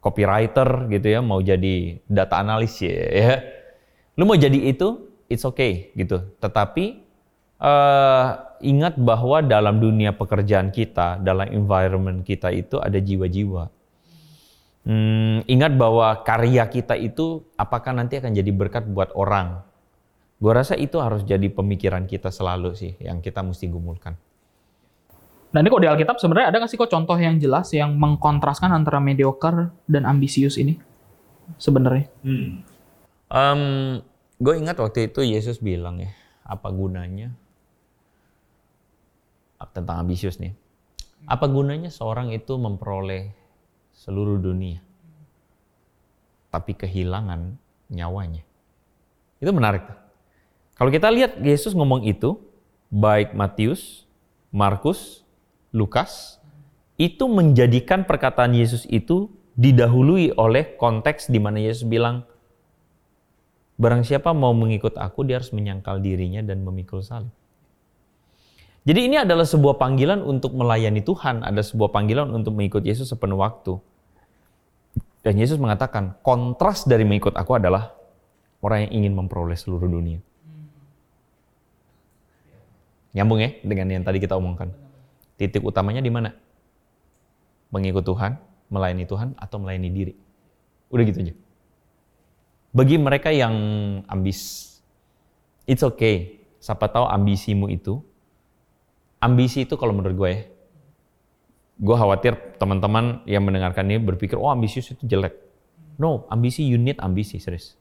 Copywriter 0.00 0.88
gitu 0.88 1.06
ya, 1.10 1.20
mau 1.20 1.42
jadi 1.42 2.00
data 2.08 2.40
analis 2.40 2.78
ya. 2.80 2.96
ya. 3.12 3.34
Lu 4.16 4.24
mau 4.24 4.38
jadi 4.38 4.56
itu, 4.56 5.12
it's 5.28 5.44
okay 5.44 5.92
gitu. 5.92 6.24
Tetapi 6.40 6.84
eh, 7.60 8.28
ingat 8.64 8.96
bahwa 8.96 9.44
dalam 9.44 9.76
dunia 9.76 10.16
pekerjaan 10.16 10.72
kita, 10.72 11.20
dalam 11.20 11.52
environment 11.52 12.24
kita 12.24 12.48
itu 12.54 12.80
ada 12.80 12.96
jiwa-jiwa. 12.96 13.68
Hmm, 14.88 15.44
ingat 15.44 15.76
bahwa 15.76 16.24
karya 16.24 16.64
kita 16.64 16.96
itu 16.96 17.44
apakah 17.60 17.92
nanti 17.92 18.16
akan 18.16 18.32
jadi 18.32 18.48
berkat 18.56 18.88
buat 18.88 19.12
orang. 19.12 19.60
Gue 20.38 20.54
rasa 20.54 20.78
itu 20.78 20.96
harus 21.02 21.26
jadi 21.26 21.50
pemikiran 21.50 22.08
kita 22.08 22.32
selalu 22.32 22.72
sih, 22.72 22.94
yang 23.02 23.18
kita 23.20 23.44
mesti 23.44 23.68
gumulkan. 23.68 24.16
Nah 25.48 25.64
ini 25.64 25.68
kok 25.72 25.80
di 25.80 25.88
Alkitab 25.88 26.20
sebenarnya 26.20 26.52
ada 26.52 26.56
nggak 26.60 26.70
sih 26.70 26.76
kok 26.76 26.92
contoh 26.92 27.16
yang 27.16 27.40
jelas 27.40 27.72
yang 27.72 27.96
mengkontraskan 27.96 28.68
antara 28.68 29.00
mediocre 29.00 29.72
dan 29.88 30.04
ambisius 30.04 30.60
ini 30.60 30.76
sebenarnya? 31.56 32.04
Um, 33.32 34.00
gue 34.36 34.54
ingat 34.60 34.76
waktu 34.76 35.08
itu 35.08 35.24
Yesus 35.24 35.56
bilang 35.56 36.04
ya, 36.04 36.12
apa 36.44 36.68
gunanya 36.68 37.32
tentang 39.72 40.04
ambisius 40.04 40.36
nih? 40.36 40.52
Apa 41.24 41.48
gunanya 41.48 41.88
seorang 41.88 42.28
itu 42.36 42.54
memperoleh 42.60 43.32
seluruh 43.96 44.36
dunia, 44.36 44.84
tapi 46.52 46.76
kehilangan 46.76 47.56
nyawanya? 47.88 48.44
Itu 49.40 49.50
menarik. 49.56 49.88
Kalau 50.76 50.92
kita 50.92 51.08
lihat 51.08 51.40
Yesus 51.40 51.72
ngomong 51.72 52.04
itu, 52.04 52.36
baik 52.92 53.32
Matius, 53.32 54.04
Markus, 54.54 55.26
Lukas, 55.72 56.40
itu 56.96 57.28
menjadikan 57.30 58.08
perkataan 58.08 58.56
Yesus 58.56 58.88
itu 58.90 59.30
didahului 59.58 60.34
oleh 60.38 60.74
konteks 60.78 61.30
di 61.30 61.38
mana 61.38 61.62
Yesus 61.62 61.86
bilang, 61.86 62.24
Barang 63.78 64.02
siapa 64.02 64.34
mau 64.34 64.50
mengikut 64.50 64.98
aku, 64.98 65.22
dia 65.22 65.38
harus 65.38 65.54
menyangkal 65.54 66.02
dirinya 66.02 66.42
dan 66.42 66.66
memikul 66.66 66.98
salib. 66.98 67.30
Jadi 68.82 69.06
ini 69.06 69.22
adalah 69.22 69.46
sebuah 69.46 69.78
panggilan 69.78 70.18
untuk 70.24 70.56
melayani 70.58 70.98
Tuhan, 70.98 71.46
ada 71.46 71.62
sebuah 71.62 71.94
panggilan 71.94 72.26
untuk 72.34 72.58
mengikut 72.58 72.82
Yesus 72.82 73.06
sepenuh 73.06 73.38
waktu. 73.38 73.78
Dan 75.22 75.38
Yesus 75.38 75.62
mengatakan, 75.62 76.18
kontras 76.26 76.88
dari 76.88 77.06
mengikut 77.06 77.38
aku 77.38 77.54
adalah 77.54 77.94
orang 78.64 78.88
yang 78.88 79.04
ingin 79.04 79.12
memperoleh 79.14 79.54
seluruh 79.54 79.86
dunia. 79.86 80.18
Nyambung 83.14 83.38
ya 83.38 83.50
dengan 83.62 83.86
yang 83.94 84.02
tadi 84.02 84.18
kita 84.18 84.34
omongkan. 84.34 84.87
Titik 85.38 85.62
utamanya 85.62 86.02
di 86.02 86.10
mana? 86.10 86.34
Mengikut 87.70 88.02
Tuhan, 88.02 88.36
melayani 88.68 89.06
Tuhan, 89.06 89.38
atau 89.38 89.56
melayani 89.62 89.88
diri. 89.94 90.14
Udah 90.90 91.04
gitu 91.06 91.18
aja. 91.22 91.34
Bagi 92.74 92.98
mereka 92.98 93.30
yang 93.30 93.54
ambis, 94.10 94.66
it's 95.64 95.86
okay. 95.86 96.42
Siapa 96.58 96.90
tahu 96.90 97.06
ambisimu 97.06 97.70
itu, 97.70 98.02
ambisi 99.22 99.62
itu 99.62 99.78
kalau 99.78 99.94
menurut 99.94 100.16
gue 100.18 100.30
ya, 100.34 100.40
gue 101.78 101.96
khawatir 101.96 102.34
teman-teman 102.58 103.22
yang 103.30 103.46
mendengarkan 103.46 103.86
ini 103.86 104.02
berpikir, 104.02 104.34
oh 104.34 104.50
ambisius 104.50 104.90
itu 104.90 105.06
jelek. 105.06 105.38
No, 105.98 106.26
ambisi 106.34 106.66
you 106.66 106.78
need 106.78 106.98
ambisi, 106.98 107.38
serius. 107.38 107.78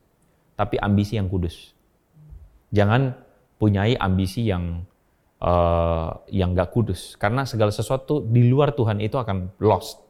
Tapi 0.54 0.78
ambisi 0.78 1.18
yang 1.18 1.26
kudus. 1.30 1.74
Jangan 2.70 3.18
punyai 3.58 3.98
ambisi 3.98 4.46
yang 4.46 4.86
uh, 5.42 6.22
yang 6.30 6.54
gak 6.58 6.74
kudus. 6.74 7.16
Karena 7.18 7.46
segala 7.46 7.74
sesuatu 7.74 8.22
di 8.22 8.48
luar 8.48 8.74
Tuhan 8.74 9.02
itu 9.02 9.18
akan 9.18 9.58
lost. 9.62 10.02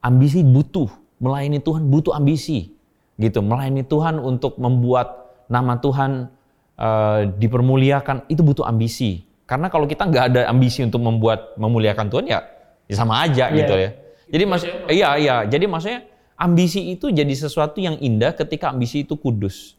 Ambisi 0.00 0.40
butuh, 0.40 0.88
melayani 1.20 1.60
Tuhan 1.60 1.88
butuh 1.88 2.16
ambisi. 2.16 2.72
Gitu. 3.20 3.44
Melayani 3.44 3.84
Tuhan 3.84 4.16
untuk 4.16 4.56
membuat 4.56 5.20
nama 5.50 5.76
Tuhan 5.76 6.32
uh, 6.80 7.20
dipermuliakan 7.36 8.30
itu 8.32 8.40
butuh 8.40 8.64
ambisi. 8.64 9.28
Karena 9.44 9.66
kalau 9.66 9.90
kita 9.90 10.06
nggak 10.06 10.24
ada 10.30 10.40
ambisi 10.46 10.80
untuk 10.86 11.02
membuat 11.02 11.58
memuliakan 11.58 12.06
Tuhan 12.06 12.30
ya, 12.30 12.40
ya 12.86 12.94
sama 12.94 13.18
aja 13.26 13.50
yeah. 13.50 13.58
gitu 13.58 13.74
ya. 13.74 13.90
Jadi 14.30 14.44
mas 14.46 14.62
iya 14.86 15.08
iya. 15.18 15.36
Jadi 15.42 15.66
maksudnya 15.66 16.06
ambisi 16.38 16.94
itu 16.94 17.10
jadi 17.10 17.34
sesuatu 17.34 17.82
yang 17.82 17.98
indah 17.98 18.30
ketika 18.38 18.70
ambisi 18.70 19.02
itu 19.02 19.18
kudus. 19.18 19.74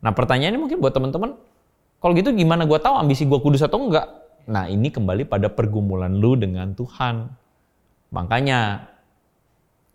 Nah 0.00 0.16
pertanyaannya 0.16 0.56
mungkin 0.56 0.80
buat 0.80 0.96
teman-teman 0.96 1.36
kalau 2.00 2.16
gitu 2.16 2.32
gimana 2.32 2.64
gue 2.64 2.80
tahu 2.80 2.96
ambisi 2.96 3.28
gue 3.28 3.36
kudus 3.44 3.60
atau 3.60 3.76
enggak 3.76 4.08
nah 4.46 4.64
ini 4.70 4.88
kembali 4.88 5.28
pada 5.28 5.50
pergumulan 5.50 6.14
lu 6.14 6.36
dengan 6.38 6.72
Tuhan 6.72 7.28
makanya 8.14 8.88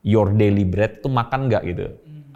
your 0.05 0.33
daily 0.35 0.67
bread 0.67 1.01
tuh 1.01 1.09
makan 1.09 1.49
nggak 1.49 1.63
gitu 1.65 1.87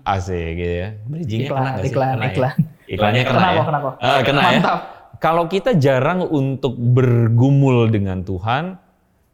Asik 0.10 0.50
gitu 0.58 0.76
ya. 0.86 0.90
Bridgingnya 1.06 1.50
iklan, 1.50 1.62
kena 1.62 1.72
iklan, 1.84 2.10
kena 2.10 2.28
iklan. 2.32 2.56
Ya? 2.58 2.94
Iklannya 2.96 3.24
kena, 3.24 3.40
kena 3.40 3.50
ya? 3.50 3.64
Kena 3.64 3.80
kok. 3.80 3.94
Uh, 4.00 4.20
kena 4.26 4.40
ya? 4.42 4.48
Mantap. 4.50 4.80
ya. 4.80 4.98
Kalau 5.20 5.44
kita 5.52 5.72
jarang 5.76 6.20
untuk 6.32 6.74
bergumul 6.80 7.92
dengan 7.92 8.24
Tuhan, 8.24 8.80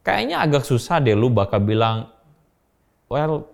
kayaknya 0.01 0.41
agak 0.41 0.65
susah 0.65 0.97
deh 0.97 1.13
lu 1.13 1.29
bakal 1.29 1.61
bilang, 1.61 2.09
well, 3.05 3.45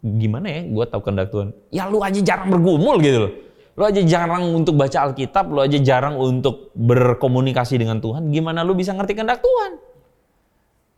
gimana 0.00 0.46
ya 0.46 0.60
gue 0.70 0.84
tahu 0.86 1.00
kehendak 1.02 1.28
Tuhan. 1.34 1.48
Ya 1.74 1.90
lu 1.90 1.98
aja 1.98 2.20
jarang 2.22 2.54
bergumul 2.54 3.02
gitu 3.02 3.18
loh. 3.28 3.32
Lu 3.74 3.82
aja 3.82 4.02
jarang 4.06 4.54
untuk 4.54 4.78
baca 4.78 5.10
Alkitab, 5.10 5.50
lu 5.50 5.58
aja 5.58 5.78
jarang 5.82 6.14
untuk 6.14 6.70
berkomunikasi 6.78 7.74
dengan 7.74 7.98
Tuhan. 7.98 8.30
Gimana 8.30 8.62
lu 8.62 8.78
bisa 8.78 8.94
ngerti 8.94 9.18
kehendak 9.18 9.42
Tuhan? 9.42 9.82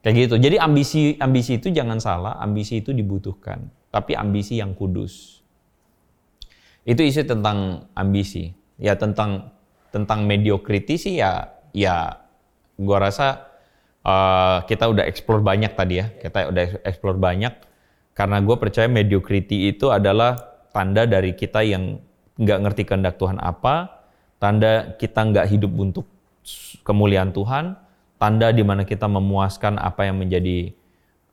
Kayak 0.05 0.15
gitu. 0.29 0.35
Jadi 0.37 0.57
ambisi 0.61 1.17
ambisi 1.17 1.57
itu 1.57 1.73
jangan 1.73 1.99
salah, 1.99 2.37
ambisi 2.39 2.85
itu 2.85 2.93
dibutuhkan, 2.93 3.73
tapi 3.89 4.13
ambisi 4.13 4.61
yang 4.61 4.77
kudus. 4.77 5.41
Itu 6.85 7.01
isi 7.01 7.25
tentang 7.25 7.89
ambisi. 7.97 8.53
Ya 8.77 8.95
tentang 8.95 9.57
tentang 9.89 10.29
mediocrity 10.29 11.01
sih 11.01 11.17
ya 11.17 11.49
ya 11.73 12.21
gua 12.77 13.09
rasa 13.09 13.49
uh, 14.05 14.63
kita 14.69 14.85
udah 14.93 15.09
explore 15.09 15.41
banyak 15.41 15.73
tadi 15.73 16.05
ya. 16.05 16.13
Kita 16.13 16.53
udah 16.53 16.85
explore 16.85 17.17
banyak 17.17 17.67
karena 18.17 18.41
gue 18.41 18.57
percaya 18.57 18.89
mediocrity 18.89 19.69
itu 19.69 19.93
adalah 19.93 20.41
tanda 20.73 21.05
dari 21.05 21.37
kita 21.37 21.61
yang 21.61 22.01
nggak 22.37 22.59
ngerti 22.63 22.83
kehendak 22.85 23.17
Tuhan 23.17 23.41
apa, 23.41 24.05
tanda 24.37 24.97
kita 25.01 25.21
nggak 25.25 25.47
hidup 25.49 25.73
untuk 25.77 26.07
kemuliaan 26.85 27.33
Tuhan, 27.33 27.75
tanda 28.21 28.53
di 28.53 28.63
mana 28.63 28.85
kita 28.85 29.09
memuaskan 29.09 29.81
apa 29.81 30.07
yang 30.09 30.21
menjadi 30.21 30.73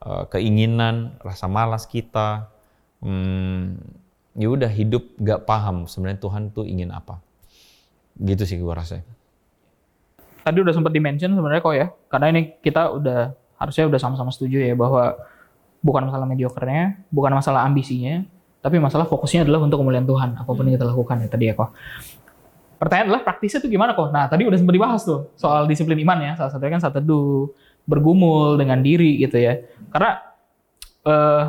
uh, 0.03 0.25
keinginan, 0.31 1.19
rasa 1.21 1.45
malas 1.51 1.85
kita, 1.85 2.47
hmm, 3.03 3.77
ya 4.39 4.47
udah 4.49 4.71
hidup 4.71 5.03
gak 5.21 5.45
paham 5.45 5.85
sebenarnya 5.85 6.19
Tuhan 6.23 6.43
tuh 6.49 6.65
ingin 6.65 6.89
apa. 6.89 7.21
Gitu 8.17 8.43
sih 8.47 8.57
gue 8.57 8.73
rasa. 8.73 9.03
Tadi 10.43 10.57
udah 10.59 10.73
sempat 10.75 10.91
dimention 10.91 11.31
sebenarnya 11.31 11.61
kok 11.63 11.75
ya, 11.75 11.87
karena 12.11 12.25
ini 12.35 12.41
kita 12.59 12.91
udah 12.91 13.31
harusnya 13.55 13.87
udah 13.87 13.99
sama-sama 14.01 14.27
setuju 14.33 14.59
ya 14.59 14.75
bahwa 14.75 15.15
bukan 15.79 16.11
masalah 16.11 16.27
mediokernya, 16.27 16.99
bukan 17.11 17.31
masalah 17.31 17.63
ambisinya, 17.63 18.27
tapi 18.63 18.79
masalah 18.79 19.03
fokusnya 19.11 19.43
adalah 19.43 19.59
untuk 19.59 19.83
kemuliaan 19.83 20.07
Tuhan, 20.07 20.39
apa 20.39 20.47
pun 20.47 20.63
yang 20.63 20.79
kita 20.79 20.87
lakukan 20.87 21.19
ya 21.19 21.27
tadi 21.27 21.51
ya 21.51 21.53
kok. 21.59 21.75
Pertanyaan 22.79 23.11
adalah 23.11 23.23
praktisnya 23.27 23.59
tuh 23.59 23.67
gimana 23.67 23.91
kok? 23.91 24.07
Nah 24.15 24.31
tadi 24.31 24.47
udah 24.47 24.55
sempat 24.55 24.73
dibahas 24.79 25.03
tuh 25.03 25.35
soal 25.35 25.67
disiplin 25.67 25.99
iman 25.99 26.17
ya, 26.23 26.31
salah 26.39 26.51
satunya 26.55 26.79
kan 26.79 26.81
saat 26.87 26.95
teduh, 26.95 27.51
bergumul 27.83 28.55
dengan 28.55 28.79
diri 28.79 29.19
gitu 29.19 29.35
ya. 29.35 29.59
Karena 29.91 30.23
uh, 31.03 31.43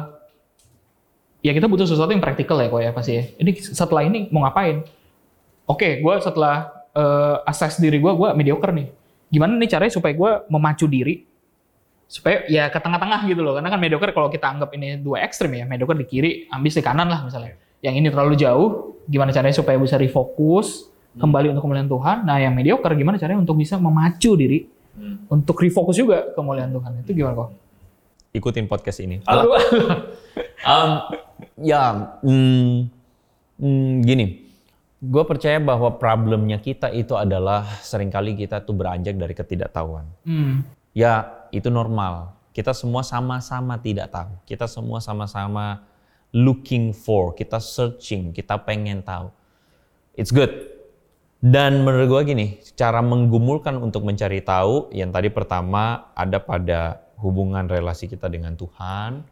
ya 1.39 1.55
kita 1.55 1.71
butuh 1.71 1.87
sesuatu 1.87 2.11
yang 2.11 2.23
praktikal 2.23 2.59
ya 2.59 2.67
kok 2.67 2.83
ya 2.83 2.91
pasti 2.91 3.13
ya. 3.15 3.25
Ini 3.39 3.51
setelah 3.63 4.03
ini 4.03 4.27
mau 4.35 4.43
ngapain? 4.43 4.83
Oke, 5.71 6.03
gue 6.03 6.15
setelah 6.19 6.71
uh, 6.99 7.47
assess 7.47 7.79
diri 7.79 8.03
gue, 8.03 8.11
gue 8.11 8.29
mediocre 8.35 8.75
nih. 8.75 8.91
Gimana 9.31 9.55
nih 9.55 9.71
caranya 9.71 9.93
supaya 9.95 10.13
gue 10.15 10.31
memacu 10.51 10.91
diri 10.91 11.23
supaya 12.07 12.45
ya 12.47 12.69
ke 12.71 12.79
tengah-tengah 12.79 13.27
gitu 13.27 13.41
loh. 13.41 13.57
Karena 13.57 13.73
kan 13.73 13.81
mediocre 13.81 14.13
kalau 14.13 14.29
kita 14.31 14.47
anggap 14.47 14.71
ini 14.77 15.01
dua 15.01 15.25
ekstrim 15.25 15.53
ya, 15.57 15.65
mediocre 15.65 15.99
di 15.99 16.07
kiri, 16.07 16.31
ambis 16.53 16.77
di 16.77 16.83
kanan 16.85 17.11
lah 17.11 17.25
misalnya. 17.25 17.57
Yang 17.85 17.95
ini 18.01 18.09
terlalu 18.09 18.35
jauh, 18.41 18.69
gimana 19.05 19.31
caranya 19.35 19.57
supaya 19.57 19.77
bisa 19.77 20.01
refocus 20.01 20.89
kembali 21.15 21.53
untuk 21.55 21.63
kemuliaan 21.69 21.91
Tuhan. 21.91 22.17
Nah, 22.27 22.37
yang 22.41 22.53
mediocre 22.57 22.95
gimana 22.97 23.17
caranya 23.21 23.41
untuk 23.45 23.61
bisa 23.61 23.79
memacu 23.79 24.35
diri 24.35 24.67
hmm. 24.99 25.31
untuk 25.31 25.57
refocus 25.61 25.97
juga 26.01 26.33
kemuliaan 26.35 26.73
Tuhan. 26.75 26.91
Itu 27.05 27.11
gimana 27.15 27.35
kok? 27.39 27.51
Ikutin 28.35 28.67
podcast 28.67 28.99
ini. 28.99 29.23
um, 30.67 30.91
ya, 31.63 31.83
hmm, 32.25 32.91
hmm, 33.63 33.93
gini. 34.03 34.27
Gue 35.05 35.23
percaya 35.29 35.61
bahwa 35.61 36.01
problemnya 36.01 36.57
kita 36.57 36.89
itu 36.89 37.13
adalah 37.15 37.69
sering 37.85 38.09
kali 38.09 38.35
kita 38.35 38.65
tuh 38.65 38.73
beranjak 38.73 39.15
dari 39.21 39.37
ketidaktahuan. 39.37 40.09
Hmm. 40.25 40.65
Ya, 40.95 41.45
itu 41.51 41.69
normal. 41.69 42.39
Kita 42.55 42.71
semua 42.71 43.03
sama-sama 43.03 43.75
tidak 43.83 44.15
tahu. 44.15 44.31
Kita 44.47 44.71
semua 44.71 45.03
sama-sama 45.03 45.83
looking 46.35 46.91
for, 46.95 47.35
kita 47.35 47.59
searching, 47.59 48.35
kita 48.35 48.59
pengen 48.63 49.03
tahu. 49.03 49.31
It's 50.15 50.35
good. 50.35 50.51
Dan 51.45 51.85
menurut 51.85 52.09
gue 52.09 52.35
gini, 52.35 52.47
cara 52.73 53.05
menggumulkan 53.05 53.77
untuk 53.77 54.03
mencari 54.07 54.41
tahu, 54.41 54.89
yang 54.97 55.13
tadi 55.13 55.29
pertama 55.29 56.11
ada 56.17 56.41
pada 56.41 57.05
hubungan 57.21 57.69
relasi 57.69 58.09
kita 58.09 58.33
dengan 58.33 58.57
Tuhan, 58.57 59.23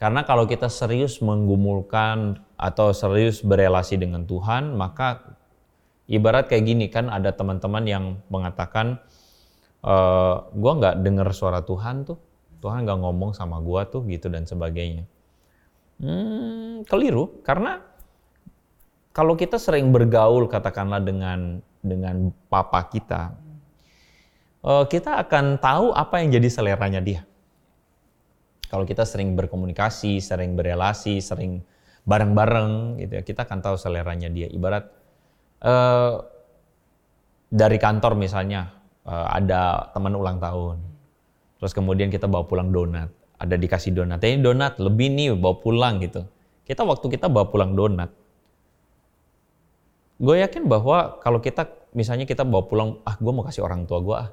karena 0.00 0.24
kalau 0.24 0.48
kita 0.48 0.68
serius 0.72 1.20
menggumulkan 1.20 2.40
atau 2.56 2.96
serius 2.96 3.44
berelasi 3.44 4.00
dengan 4.00 4.24
Tuhan, 4.24 4.72
maka 4.76 5.36
ibarat 6.08 6.48
kayak 6.48 6.64
gini 6.64 6.86
kan 6.88 7.12
ada 7.12 7.36
teman-teman 7.36 7.84
yang 7.84 8.04
mengatakan, 8.32 8.96
e, 9.86 9.94
eh, 9.94 10.34
gue 10.50 10.72
nggak 10.82 10.94
dengar 11.06 11.30
suara 11.30 11.62
Tuhan 11.62 12.02
tuh, 12.02 12.18
Tuhan 12.58 12.82
nggak 12.82 12.98
ngomong 12.98 13.30
sama 13.38 13.62
gue 13.62 13.82
tuh 13.86 14.02
gitu 14.10 14.26
dan 14.26 14.42
sebagainya. 14.42 15.06
Hmm, 15.96 16.84
keliru 16.84 17.40
karena 17.40 17.80
kalau 19.16 19.32
kita 19.32 19.56
sering 19.56 19.88
bergaul 19.94 20.44
katakanlah 20.44 21.00
dengan 21.00 21.64
dengan 21.80 22.34
papa 22.50 22.84
kita, 22.90 23.32
eh, 24.66 24.84
kita 24.90 25.22
akan 25.22 25.62
tahu 25.62 25.94
apa 25.94 26.20
yang 26.20 26.34
jadi 26.34 26.48
seleranya 26.50 27.00
dia. 27.00 27.22
Kalau 28.66 28.82
kita 28.82 29.06
sering 29.06 29.38
berkomunikasi, 29.38 30.18
sering 30.18 30.58
berelasi, 30.58 31.22
sering 31.22 31.62
bareng-bareng, 32.02 32.98
gitu 32.98 33.12
ya, 33.18 33.22
kita 33.22 33.46
akan 33.46 33.62
tahu 33.62 33.78
seleranya 33.78 34.26
dia. 34.26 34.50
Ibarat 34.50 34.84
eh, 35.62 36.14
dari 37.46 37.78
kantor 37.78 38.18
misalnya 38.18 38.74
eh, 39.06 39.26
ada 39.42 39.90
teman 39.94 40.12
ulang 40.18 40.42
tahun, 40.42 40.82
terus 41.62 41.72
kemudian 41.72 42.10
kita 42.10 42.26
bawa 42.26 42.44
pulang 42.44 42.74
donat, 42.74 43.08
ada 43.38 43.54
dikasih 43.54 43.94
donat, 43.94 44.20
ini 44.26 44.42
donat 44.42 44.76
lebih 44.82 45.08
nih 45.14 45.32
bawa 45.38 45.56
pulang 45.62 46.02
gitu. 46.02 46.26
Kita 46.66 46.82
waktu 46.82 47.06
kita 47.14 47.30
bawa 47.30 47.46
pulang 47.46 47.78
donat, 47.78 48.10
gue 50.18 50.36
yakin 50.42 50.66
bahwa 50.66 51.22
kalau 51.22 51.38
kita 51.38 51.68
misalnya 51.94 52.26
kita 52.28 52.42
bawa 52.42 52.66
pulang, 52.66 52.88
ah 53.06 53.16
gue 53.16 53.32
mau 53.32 53.46
kasih 53.46 53.62
orang 53.64 53.86
tua 53.86 53.98
gue 54.02 54.16
ah, 54.16 54.28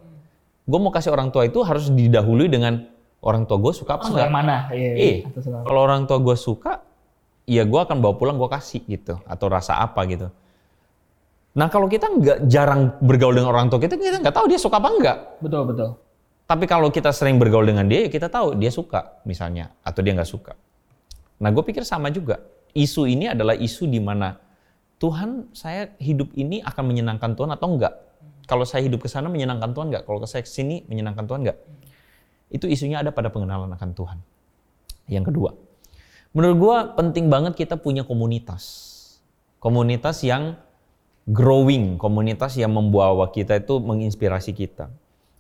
gue 0.64 0.80
mau 0.80 0.92
kasih 0.92 1.12
orang 1.12 1.30
tua 1.30 1.48
itu 1.48 1.60
harus 1.62 1.92
didahului 1.92 2.48
dengan 2.48 2.88
orang 3.24 3.48
tua 3.48 3.60
gue 3.60 3.74
suka 3.76 4.00
apa 4.00 4.12
enggak? 4.12 4.32
mana? 4.32 4.58
Iya. 4.72 4.92
Eh, 5.00 5.18
kalau 5.64 5.80
orang 5.84 6.04
tua 6.08 6.20
gue 6.20 6.36
suka, 6.36 6.84
ya 7.48 7.64
gue 7.64 7.80
akan 7.80 8.04
bawa 8.04 8.14
pulang 8.20 8.36
gue 8.36 8.50
kasih 8.52 8.84
gitu, 8.88 9.20
atau 9.24 9.48
rasa 9.48 9.80
apa 9.80 10.04
gitu. 10.08 10.28
Nah 11.54 11.70
kalau 11.70 11.86
kita 11.86 12.10
nggak 12.10 12.38
jarang 12.50 12.98
bergaul 12.98 13.38
dengan 13.38 13.54
orang 13.54 13.70
tua 13.70 13.78
kita, 13.78 13.94
kita 13.94 14.22
nggak 14.26 14.34
tahu 14.34 14.50
dia 14.50 14.58
suka 14.58 14.82
apa 14.82 14.90
enggak. 14.90 15.18
Betul, 15.38 15.64
betul. 15.70 15.90
Tapi 16.44 16.66
kalau 16.66 16.90
kita 16.90 17.14
sering 17.14 17.38
bergaul 17.38 17.64
dengan 17.64 17.86
dia, 17.86 18.06
ya 18.06 18.10
kita 18.10 18.28
tahu 18.28 18.58
dia 18.58 18.74
suka 18.74 19.22
misalnya, 19.24 19.72
atau 19.86 20.02
dia 20.02 20.18
nggak 20.18 20.28
suka. 20.28 20.58
Nah 21.40 21.50
gue 21.54 21.64
pikir 21.64 21.86
sama 21.86 22.10
juga. 22.10 22.42
Isu 22.74 23.06
ini 23.06 23.30
adalah 23.30 23.54
isu 23.54 23.86
di 23.86 24.02
mana 24.02 24.34
Tuhan 24.98 25.54
saya 25.54 25.94
hidup 26.02 26.34
ini 26.34 26.64
akan 26.66 26.84
menyenangkan 26.90 27.38
Tuhan 27.38 27.54
atau 27.54 27.70
enggak? 27.70 27.94
Kalau 28.50 28.66
saya 28.66 28.88
hidup 28.90 29.06
ke 29.06 29.10
sana 29.12 29.30
menyenangkan 29.30 29.72
Tuhan 29.78 29.94
enggak? 29.94 30.04
Kalau 30.10 30.26
saya 30.26 30.42
ke 30.42 30.50
sini 30.50 30.84
menyenangkan 30.90 31.30
Tuhan 31.30 31.40
enggak? 31.46 31.60
Itu 32.50 32.66
isunya 32.66 33.04
ada 33.04 33.14
pada 33.14 33.30
pengenalan 33.30 33.70
akan 33.78 33.90
Tuhan. 33.94 34.18
Yang 35.06 35.30
kedua, 35.30 35.52
menurut 36.34 36.58
gua 36.58 36.78
penting 36.98 37.28
banget 37.28 37.54
kita 37.60 37.78
punya 37.78 38.08
komunitas. 38.08 38.90
Komunitas 39.60 40.24
yang 40.24 40.56
growing, 41.30 41.96
komunitas 42.02 42.60
yang 42.60 42.76
membawa 42.76 43.32
kita 43.32 43.60
itu 43.62 43.80
menginspirasi 43.80 44.52
kita. 44.52 44.92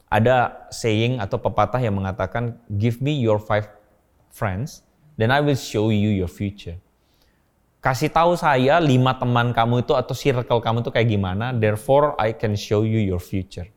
Ada 0.07 0.69
saying 0.69 1.17
atau 1.17 1.41
pepatah 1.41 1.81
yang 1.81 1.97
mengatakan, 1.97 2.59
give 2.69 3.01
me 3.01 3.17
your 3.17 3.41
five 3.41 3.65
friends, 4.29 4.85
then 5.17 5.33
I 5.33 5.41
will 5.41 5.57
show 5.57 5.89
you 5.89 6.13
your 6.13 6.29
future 6.29 6.77
kasih 7.83 8.07
tahu 8.07 8.39
saya 8.39 8.79
lima 8.79 9.11
teman 9.19 9.51
kamu 9.51 9.83
itu 9.83 9.91
atau 9.91 10.15
circle 10.15 10.63
kamu 10.63 10.87
itu 10.87 10.91
kayak 10.95 11.09
gimana, 11.11 11.51
therefore 11.51 12.15
I 12.15 12.31
can 12.31 12.55
show 12.55 12.87
you 12.87 13.03
your 13.03 13.19
future. 13.19 13.67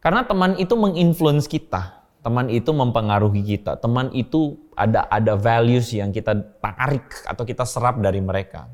Karena 0.00 0.24
teman 0.24 0.56
itu 0.56 0.72
menginfluence 0.72 1.44
kita, 1.44 2.00
teman 2.24 2.48
itu 2.48 2.72
mempengaruhi 2.72 3.44
kita, 3.44 3.76
teman 3.76 4.08
itu 4.16 4.56
ada 4.72 5.04
ada 5.12 5.36
values 5.36 5.92
yang 5.92 6.08
kita 6.16 6.32
tarik 6.64 7.04
atau 7.28 7.44
kita 7.44 7.68
serap 7.68 8.00
dari 8.00 8.24
mereka. 8.24 8.72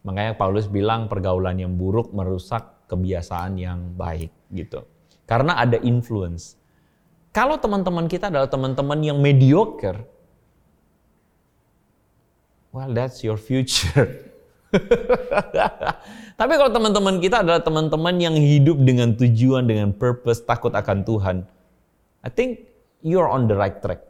Makanya 0.00 0.32
Paulus 0.36 0.64
bilang 0.64 1.12
pergaulan 1.12 1.60
yang 1.60 1.76
buruk 1.76 2.12
merusak 2.16 2.88
kebiasaan 2.88 3.60
yang 3.60 3.92
baik 3.94 4.32
gitu. 4.50 4.82
Karena 5.28 5.60
ada 5.60 5.78
influence. 5.78 6.56
Kalau 7.30 7.60
teman-teman 7.60 8.10
kita 8.10 8.26
adalah 8.26 8.50
teman-teman 8.50 8.98
yang 8.98 9.22
mediocre, 9.22 10.02
well 12.74 12.90
that's 12.90 13.22
your 13.22 13.38
future. 13.38 14.26
Tapi 16.40 16.52
kalau 16.58 16.70
teman-teman 16.74 17.22
kita 17.22 17.46
adalah 17.46 17.62
teman-teman 17.62 18.14
yang 18.18 18.34
hidup 18.34 18.82
dengan 18.82 19.14
tujuan, 19.14 19.70
dengan 19.70 19.94
purpose, 19.94 20.42
takut 20.42 20.74
akan 20.74 21.06
Tuhan, 21.06 21.36
I 22.26 22.30
think 22.32 22.66
you're 23.04 23.30
on 23.30 23.46
the 23.46 23.54
right 23.54 23.78
track. 23.78 24.09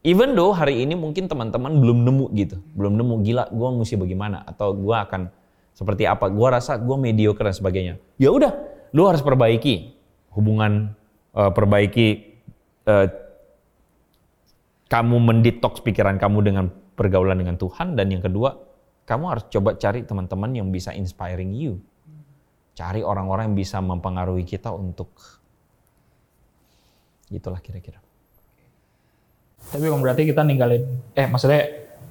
Even 0.00 0.32
though 0.32 0.56
hari 0.56 0.80
ini 0.80 0.96
mungkin 0.96 1.28
teman-teman 1.28 1.76
belum 1.76 2.08
nemu 2.08 2.26
gitu, 2.32 2.56
belum 2.72 2.96
nemu 2.96 3.14
gila, 3.20 3.44
gue 3.52 3.68
mesti 3.84 4.00
bagaimana, 4.00 4.40
atau 4.48 4.72
gue 4.72 4.96
akan 4.96 5.28
seperti 5.76 6.08
apa, 6.08 6.32
gue 6.32 6.48
rasa 6.48 6.80
gue 6.80 6.96
mediocre 6.96 7.44
dan 7.44 7.52
sebagainya. 7.52 7.94
Ya 8.16 8.32
udah, 8.32 8.48
lu 8.96 9.04
harus 9.04 9.20
perbaiki 9.20 9.92
hubungan, 10.32 10.96
eh, 11.36 11.52
perbaiki 11.52 12.06
eh, 12.88 13.06
kamu 14.88 15.16
mendetox 15.20 15.84
pikiran 15.84 16.16
kamu 16.16 16.48
dengan 16.48 16.72
pergaulan 16.96 17.36
dengan 17.36 17.60
Tuhan. 17.60 17.92
Dan 17.92 18.08
yang 18.08 18.24
kedua 18.24 18.56
kamu 19.04 19.24
harus 19.36 19.44
coba 19.52 19.76
cari 19.76 20.00
teman-teman 20.08 20.56
yang 20.56 20.72
bisa 20.72 20.96
inspiring 20.96 21.52
you. 21.52 21.76
Cari 22.72 23.04
orang-orang 23.04 23.52
yang 23.52 23.58
bisa 23.60 23.84
mempengaruhi 23.84 24.48
kita 24.48 24.72
untuk 24.72 25.12
gitulah 27.28 27.60
kira-kira 27.60 28.00
Tapi 29.70 29.82
bukan 29.86 30.02
berarti 30.02 30.26
kita 30.26 30.42
ninggalin, 30.42 30.82
eh 31.14 31.26
maksudnya 31.30 31.62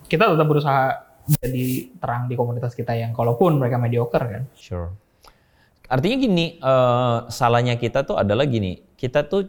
kita 0.07 0.31
tetap 0.31 0.47
berusaha 0.47 0.95
jadi 1.29 1.93
terang 1.99 2.25
di 2.25 2.33
komunitas 2.33 2.73
kita 2.73 2.97
yang 2.97 3.13
kalaupun 3.13 3.61
mereka 3.61 3.77
mediocre 3.77 4.25
kan. 4.25 4.43
sure 4.57 4.89
artinya 5.85 6.17
gini 6.17 6.57
eh, 6.57 7.17
salahnya 7.29 7.77
kita 7.77 8.01
tuh 8.01 8.17
adalah 8.17 8.49
gini 8.49 8.81
kita 8.97 9.29
tuh 9.29 9.45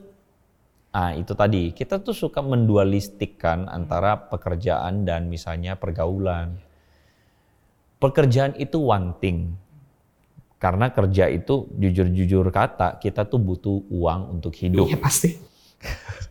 ah 0.92 1.16
itu 1.16 1.32
tadi 1.32 1.72
kita 1.72 2.04
tuh 2.04 2.12
suka 2.12 2.44
mendualistikkan 2.44 3.64
antara 3.64 4.28
pekerjaan 4.28 5.08
dan 5.08 5.32
misalnya 5.32 5.80
pergaulan 5.80 6.60
pekerjaan 8.00 8.56
itu 8.56 8.80
one 8.80 9.14
thing. 9.20 9.54
Karena 10.60 10.92
kerja 10.92 11.28
itu 11.28 11.68
jujur-jujur 11.72 12.52
kata, 12.52 13.00
kita 13.00 13.24
tuh 13.24 13.40
butuh 13.40 13.80
uang 13.88 14.40
untuk 14.40 14.52
hidup. 14.56 14.92
Iya 14.92 14.98
pasti. 15.00 15.36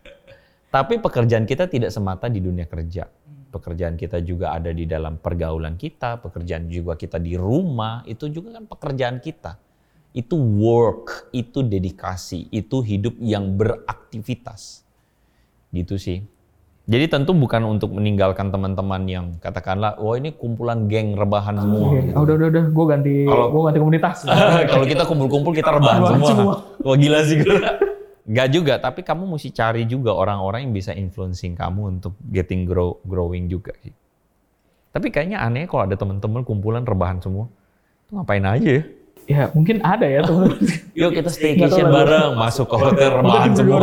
Tapi 0.70 1.02
pekerjaan 1.02 1.50
kita 1.50 1.66
tidak 1.66 1.90
semata 1.90 2.30
di 2.30 2.38
dunia 2.38 2.70
kerja. 2.70 3.10
Pekerjaan 3.50 3.98
kita 3.98 4.22
juga 4.22 4.54
ada 4.54 4.70
di 4.70 4.86
dalam 4.86 5.18
pergaulan 5.18 5.74
kita, 5.74 6.22
pekerjaan 6.22 6.70
juga 6.70 6.94
kita 6.94 7.18
di 7.18 7.34
rumah, 7.34 8.06
itu 8.06 8.30
juga 8.30 8.62
kan 8.62 8.70
pekerjaan 8.70 9.18
kita. 9.18 9.58
Itu 10.14 10.38
work, 10.38 11.34
itu 11.34 11.66
dedikasi, 11.66 12.54
itu 12.54 12.86
hidup 12.86 13.18
yang 13.18 13.58
beraktivitas. 13.58 14.86
Gitu 15.74 15.98
sih. 15.98 16.22
Jadi 16.90 17.06
tentu 17.06 17.34
bukan 17.34 17.66
untuk 17.66 17.94
meninggalkan 17.94 18.50
teman-teman 18.50 19.02
yang 19.06 19.26
katakanlah, 19.42 19.98
wah 19.98 20.18
ini 20.18 20.34
kumpulan 20.34 20.86
geng 20.86 21.14
rebahan 21.14 21.58
semua. 21.62 21.94
Oke, 21.94 22.02
gitu. 22.02 22.14
oh, 22.18 22.22
udah 22.26 22.34
udah 22.38 22.48
udah, 22.50 22.64
gue 22.70 22.86
ganti, 22.86 23.14
Kalau- 23.26 23.50
gue 23.50 23.62
ganti 23.66 23.80
komunitas. 23.82 24.18
Kalau 24.74 24.86
kita 24.86 25.04
kumpul-kumpul 25.06 25.54
kita 25.54 25.70
rebahan 25.74 26.02
Rebahan 26.06 26.18
semua. 26.22 26.30
semua. 26.34 26.56
Wah 26.86 26.96
gila 26.98 27.20
sih 27.26 27.38
gue. 27.42 27.58
Gak 28.30 28.48
juga, 28.54 28.78
tapi 28.78 29.02
kamu 29.02 29.26
mesti 29.26 29.50
cari 29.50 29.90
juga 29.90 30.14
orang-orang 30.14 30.70
yang 30.70 30.74
bisa 30.78 30.94
influencing 30.94 31.58
kamu 31.58 31.98
untuk 31.98 32.14
getting 32.30 32.62
grow, 32.70 33.02
growing 33.02 33.50
juga 33.50 33.74
sih. 33.82 33.90
Tapi 34.94 35.10
kayaknya 35.10 35.42
aneh 35.42 35.66
kalau 35.66 35.90
ada 35.90 35.98
teman-teman 35.98 36.46
kumpulan 36.46 36.86
rebahan 36.86 37.18
semua. 37.18 37.50
Itu 38.06 38.22
ngapain 38.22 38.46
aja 38.46 38.70
ya? 38.70 38.84
ya 39.30 39.44
mungkin 39.54 39.82
ada 39.82 40.06
ya 40.06 40.22
teman. 40.26 40.58
Yuk 40.98 41.10
kita 41.14 41.30
staycation 41.30 41.90
bareng, 41.90 42.38
masuk 42.38 42.70
ke 42.70 42.78
hotel 42.78 43.10
rebahan 43.18 43.52
semua. 43.58 43.78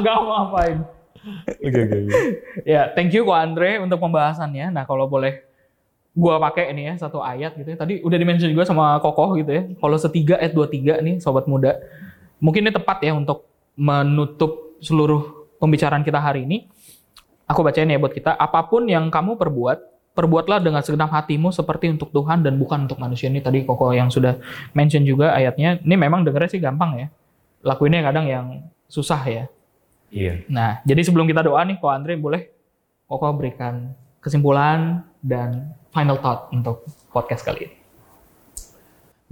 Enggak 0.00 0.16
mau 0.24 0.32
ngapain. 0.32 0.76
Oke 1.64 1.80
oke. 1.84 1.96
oke. 2.08 2.20
Ya, 2.68 2.92
thank 2.92 3.12
you 3.16 3.24
kok 3.24 3.36
Andre 3.36 3.80
untuk 3.80 3.96
pembahasannya. 4.00 4.68
Nah, 4.72 4.84
kalau 4.84 5.08
boleh 5.08 5.40
gua 6.12 6.36
pakai 6.36 6.72
ini 6.76 6.92
ya 6.92 6.94
satu 7.00 7.24
ayat 7.24 7.56
gitu 7.56 7.68
ya. 7.72 7.76
Tadi 7.80 8.04
udah 8.04 8.16
dimention 8.20 8.52
juga 8.52 8.68
sama 8.68 9.00
Kokoh 9.00 9.40
gitu 9.40 9.52
ya. 9.52 9.64
Kalau 9.76 9.96
setiga 9.96 10.36
ayat 10.36 10.52
23 10.52 11.00
nih 11.00 11.16
sobat 11.20 11.48
muda. 11.48 11.80
Mungkin 12.40 12.68
ini 12.68 12.72
tepat 12.76 13.00
ya 13.00 13.16
untuk 13.16 13.48
menutup 13.74 14.78
seluruh 14.78 15.50
pembicaraan 15.58 16.02
kita 16.02 16.18
hari 16.18 16.46
ini. 16.46 16.66
Aku 17.44 17.60
bacain 17.60 17.90
ya 17.90 18.00
buat 18.00 18.14
kita. 18.14 18.32
Apa 18.34 18.64
pun 18.66 18.88
yang 18.88 19.12
kamu 19.12 19.36
perbuat, 19.36 19.78
perbuatlah 20.16 20.64
dengan 20.64 20.80
segenap 20.80 21.12
hatimu 21.12 21.52
seperti 21.52 21.92
untuk 21.92 22.08
Tuhan 22.14 22.40
dan 22.40 22.56
bukan 22.56 22.88
untuk 22.88 22.96
manusia. 22.96 23.28
Ini 23.28 23.44
tadi 23.44 23.68
Kokoh 23.68 23.92
yang 23.92 24.08
sudah 24.08 24.40
mention 24.72 25.04
juga 25.04 25.36
ayatnya. 25.36 25.82
Ini 25.84 25.94
memang 25.98 26.24
dengernya 26.24 26.50
sih 26.56 26.62
gampang 26.62 26.96
ya. 26.96 27.06
Lakuinnya 27.60 28.00
kadang 28.00 28.24
yang 28.24 28.46
susah 28.88 29.20
ya. 29.28 29.44
Iya. 30.14 30.46
Nah, 30.48 30.80
jadi 30.86 31.04
sebelum 31.04 31.26
kita 31.26 31.44
doa 31.44 31.60
nih, 31.66 31.76
Ko 31.82 31.90
Andre 31.90 32.16
boleh 32.16 32.48
Koko 33.04 33.28
berikan 33.36 33.92
kesimpulan 34.24 35.04
dan 35.20 35.76
final 35.92 36.16
thought 36.16 36.48
untuk 36.54 36.88
podcast 37.12 37.44
kali 37.44 37.68
ini. 37.68 37.83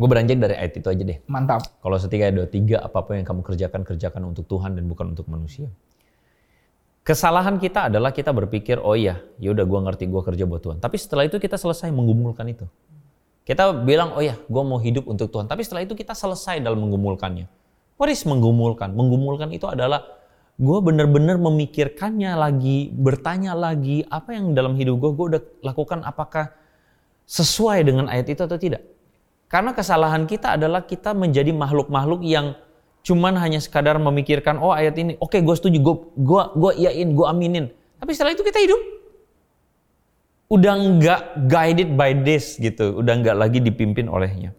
Gue 0.03 0.11
beranjak 0.11 0.35
dari 0.35 0.59
ayat 0.59 0.75
itu 0.75 0.91
aja 0.91 0.99
deh. 1.07 1.23
Mantap. 1.31 1.79
Kalau 1.79 1.95
setiga 1.95 2.27
ayat 2.27 2.51
23, 2.51 2.75
apa 2.75 2.99
pun 3.07 3.23
yang 3.23 3.23
kamu 3.23 3.47
kerjakan, 3.47 3.87
kerjakan 3.87 4.35
untuk 4.35 4.51
Tuhan 4.51 4.75
dan 4.75 4.91
bukan 4.91 5.15
untuk 5.15 5.31
manusia. 5.31 5.71
Kesalahan 7.07 7.63
kita 7.63 7.87
adalah 7.87 8.11
kita 8.11 8.35
berpikir, 8.35 8.83
oh 8.83 8.99
iya, 8.99 9.23
yaudah 9.39 9.63
gue 9.63 9.79
ngerti 9.79 10.11
gue 10.11 10.19
kerja 10.27 10.43
buat 10.43 10.59
Tuhan. 10.59 10.83
Tapi 10.83 10.99
setelah 10.99 11.23
itu 11.23 11.39
kita 11.39 11.55
selesai 11.55 11.95
menggumulkan 11.95 12.51
itu. 12.51 12.67
Kita 13.47 13.71
bilang, 13.87 14.19
oh 14.19 14.23
iya, 14.27 14.35
gue 14.43 14.63
mau 14.67 14.83
hidup 14.83 15.07
untuk 15.07 15.31
Tuhan. 15.31 15.47
Tapi 15.47 15.63
setelah 15.63 15.87
itu 15.87 15.95
kita 15.95 16.19
selesai 16.19 16.59
dalam 16.59 16.83
menggumulkannya. 16.83 17.47
What 17.95 18.11
is 18.11 18.27
menggumulkan? 18.27 18.99
Menggumulkan 18.99 19.55
itu 19.55 19.71
adalah 19.71 20.03
gue 20.59 20.79
bener-bener 20.83 21.39
memikirkannya 21.39 22.35
lagi, 22.35 22.91
bertanya 22.91 23.55
lagi, 23.55 24.03
apa 24.11 24.35
yang 24.35 24.51
dalam 24.51 24.75
hidup 24.75 24.99
gue, 24.99 25.11
gue 25.15 25.27
udah 25.39 25.43
lakukan 25.63 26.03
apakah 26.03 26.51
sesuai 27.23 27.87
dengan 27.87 28.11
ayat 28.11 28.27
itu 28.35 28.43
atau 28.43 28.59
tidak. 28.59 28.92
Karena 29.53 29.77
kesalahan 29.77 30.25
kita 30.25 30.57
adalah 30.57 30.89
kita 30.89 31.13
menjadi 31.13 31.53
makhluk-makhluk 31.53 32.25
yang 32.25 32.57
cuman 33.05 33.37
hanya 33.37 33.61
sekadar 33.61 34.01
memikirkan 34.01 34.57
oh 34.57 34.73
ayat 34.73 34.97
ini 34.97 35.21
oke 35.21 35.37
okay, 35.37 35.45
gue 35.45 35.53
setuju 35.53 35.77
gue 35.77 35.97
gue 36.17 36.43
gue 36.57 36.73
iain 36.89 37.13
gue 37.13 37.27
aminin. 37.29 37.69
Tapi 38.01 38.17
setelah 38.17 38.33
itu 38.33 38.41
kita 38.41 38.57
hidup. 38.65 38.81
Udah 40.49 40.73
nggak 40.73 41.21
guided 41.53 41.91
by 41.93 42.17
this 42.25 42.57
gitu 42.57 43.05
udah 43.05 43.13
nggak 43.13 43.37
lagi 43.37 43.61
dipimpin 43.61 44.09
olehnya. 44.09 44.57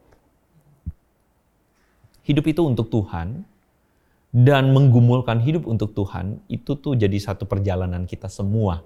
Hidup 2.21 2.45
itu 2.45 2.61
untuk 2.61 2.93
Tuhan 2.93 3.49
dan 4.29 4.77
menggumulkan 4.77 5.41
hidup 5.41 5.65
untuk 5.65 5.97
Tuhan 5.97 6.37
itu 6.53 6.77
tuh 6.77 6.93
jadi 6.93 7.17
satu 7.17 7.49
perjalanan 7.49 8.05
kita 8.05 8.29
semua. 8.29 8.85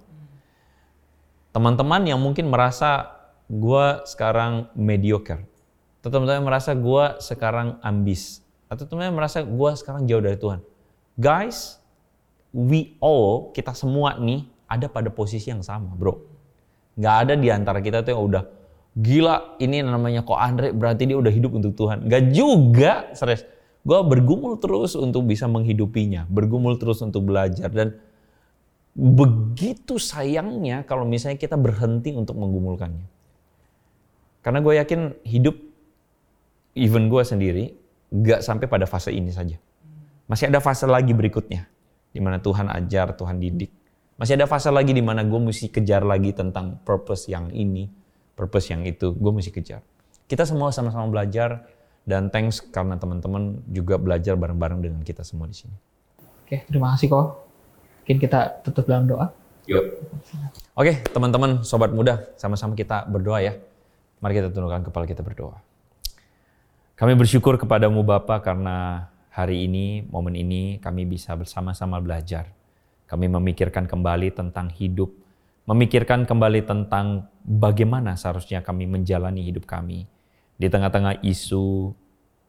Teman-teman 1.52 2.08
yang 2.08 2.24
mungkin 2.24 2.48
merasa 2.48 3.12
gue 3.52 4.08
sekarang 4.08 4.72
mediocre 4.72 5.57
teman-teman 6.06 6.54
merasa 6.54 6.72
gue 6.78 7.06
sekarang 7.20 7.82
ambis 7.82 8.46
atau 8.68 8.84
teman 8.84 9.16
merasa 9.16 9.42
gue 9.44 9.72
sekarang 9.80 10.04
jauh 10.06 10.24
dari 10.24 10.36
Tuhan. 10.36 10.60
Guys, 11.18 11.82
we 12.54 12.96
all, 13.00 13.50
kita 13.56 13.74
semua 13.74 14.20
nih 14.20 14.46
ada 14.68 14.92
pada 14.92 15.08
posisi 15.08 15.48
yang 15.50 15.64
sama 15.64 15.96
bro. 15.96 16.20
Gak 17.00 17.16
ada 17.28 17.34
di 17.38 17.48
antara 17.48 17.80
kita 17.80 18.04
tuh 18.04 18.18
yang 18.18 18.24
udah 18.28 18.44
gila 18.98 19.62
ini 19.62 19.86
namanya 19.86 20.26
kok 20.26 20.38
Andre 20.38 20.74
berarti 20.74 21.06
dia 21.06 21.18
udah 21.18 21.32
hidup 21.32 21.56
untuk 21.56 21.74
Tuhan. 21.78 22.10
Gak 22.10 22.34
juga, 22.34 23.14
serius. 23.14 23.46
Gue 23.88 24.00
bergumul 24.04 24.60
terus 24.60 25.00
untuk 25.00 25.24
bisa 25.24 25.48
menghidupinya, 25.48 26.28
bergumul 26.28 26.76
terus 26.76 27.00
untuk 27.00 27.24
belajar 27.24 27.72
dan 27.72 27.96
begitu 28.98 30.02
sayangnya 30.02 30.82
kalau 30.84 31.06
misalnya 31.06 31.40
kita 31.40 31.56
berhenti 31.56 32.12
untuk 32.12 32.36
menggumulkannya. 32.36 33.06
Karena 34.44 34.60
gue 34.60 34.74
yakin 34.76 35.02
hidup, 35.24 35.56
even 36.78 37.10
gue 37.10 37.26
sendiri, 37.26 37.74
gak 38.14 38.46
sampai 38.46 38.70
pada 38.70 38.86
fase 38.86 39.10
ini 39.10 39.34
saja. 39.34 39.58
Masih 40.30 40.54
ada 40.54 40.62
fase 40.62 40.86
lagi 40.86 41.12
berikutnya, 41.18 41.66
di 42.14 42.22
mana 42.22 42.38
Tuhan 42.38 42.70
ajar, 42.70 43.18
Tuhan 43.18 43.42
didik. 43.42 43.74
Masih 44.18 44.38
ada 44.38 44.46
fase 44.46 44.70
lagi 44.70 44.94
di 44.94 45.02
mana 45.02 45.26
gue 45.26 45.42
mesti 45.42 45.74
kejar 45.74 46.06
lagi 46.06 46.34
tentang 46.34 46.78
purpose 46.86 47.30
yang 47.30 47.50
ini, 47.50 47.90
purpose 48.38 48.70
yang 48.70 48.86
itu, 48.86 49.14
gue 49.14 49.32
mesti 49.34 49.50
kejar. 49.50 49.82
Kita 50.30 50.46
semua 50.46 50.70
sama-sama 50.70 51.10
belajar, 51.10 51.66
dan 52.08 52.32
thanks 52.32 52.64
karena 52.64 52.96
teman-teman 52.96 53.60
juga 53.68 54.00
belajar 54.00 54.40
bareng-bareng 54.40 54.80
dengan 54.80 55.02
kita 55.04 55.28
semua 55.28 55.52
di 55.52 55.60
sini. 55.60 55.76
Oke, 56.48 56.64
terima 56.64 56.96
kasih 56.96 57.12
kok. 57.12 57.28
Mungkin 58.08 58.18
kita 58.24 58.64
tutup 58.64 58.88
dalam 58.88 59.04
doa. 59.04 59.28
Yuk. 59.68 59.84
Oke, 60.80 61.04
teman-teman, 61.12 61.68
sobat 61.68 61.92
muda, 61.92 62.32
sama-sama 62.40 62.72
kita 62.80 63.04
berdoa 63.12 63.44
ya. 63.44 63.60
Mari 64.24 64.40
kita 64.40 64.48
tundukkan 64.56 64.88
kepala 64.88 65.04
kita 65.04 65.20
berdoa. 65.20 65.60
Kami 66.98 67.14
bersyukur 67.14 67.62
kepadamu 67.62 68.02
Bapa 68.02 68.42
karena 68.42 69.06
hari 69.30 69.70
ini, 69.70 70.02
momen 70.10 70.34
ini 70.34 70.82
kami 70.82 71.06
bisa 71.06 71.38
bersama-sama 71.38 72.02
belajar. 72.02 72.50
Kami 73.06 73.30
memikirkan 73.30 73.86
kembali 73.86 74.34
tentang 74.34 74.74
hidup, 74.74 75.14
memikirkan 75.70 76.26
kembali 76.26 76.66
tentang 76.66 77.30
bagaimana 77.46 78.18
seharusnya 78.18 78.66
kami 78.66 78.90
menjalani 78.90 79.46
hidup 79.46 79.70
kami. 79.70 80.10
Di 80.58 80.74
tengah-tengah 80.74 81.22
isu, 81.22 81.94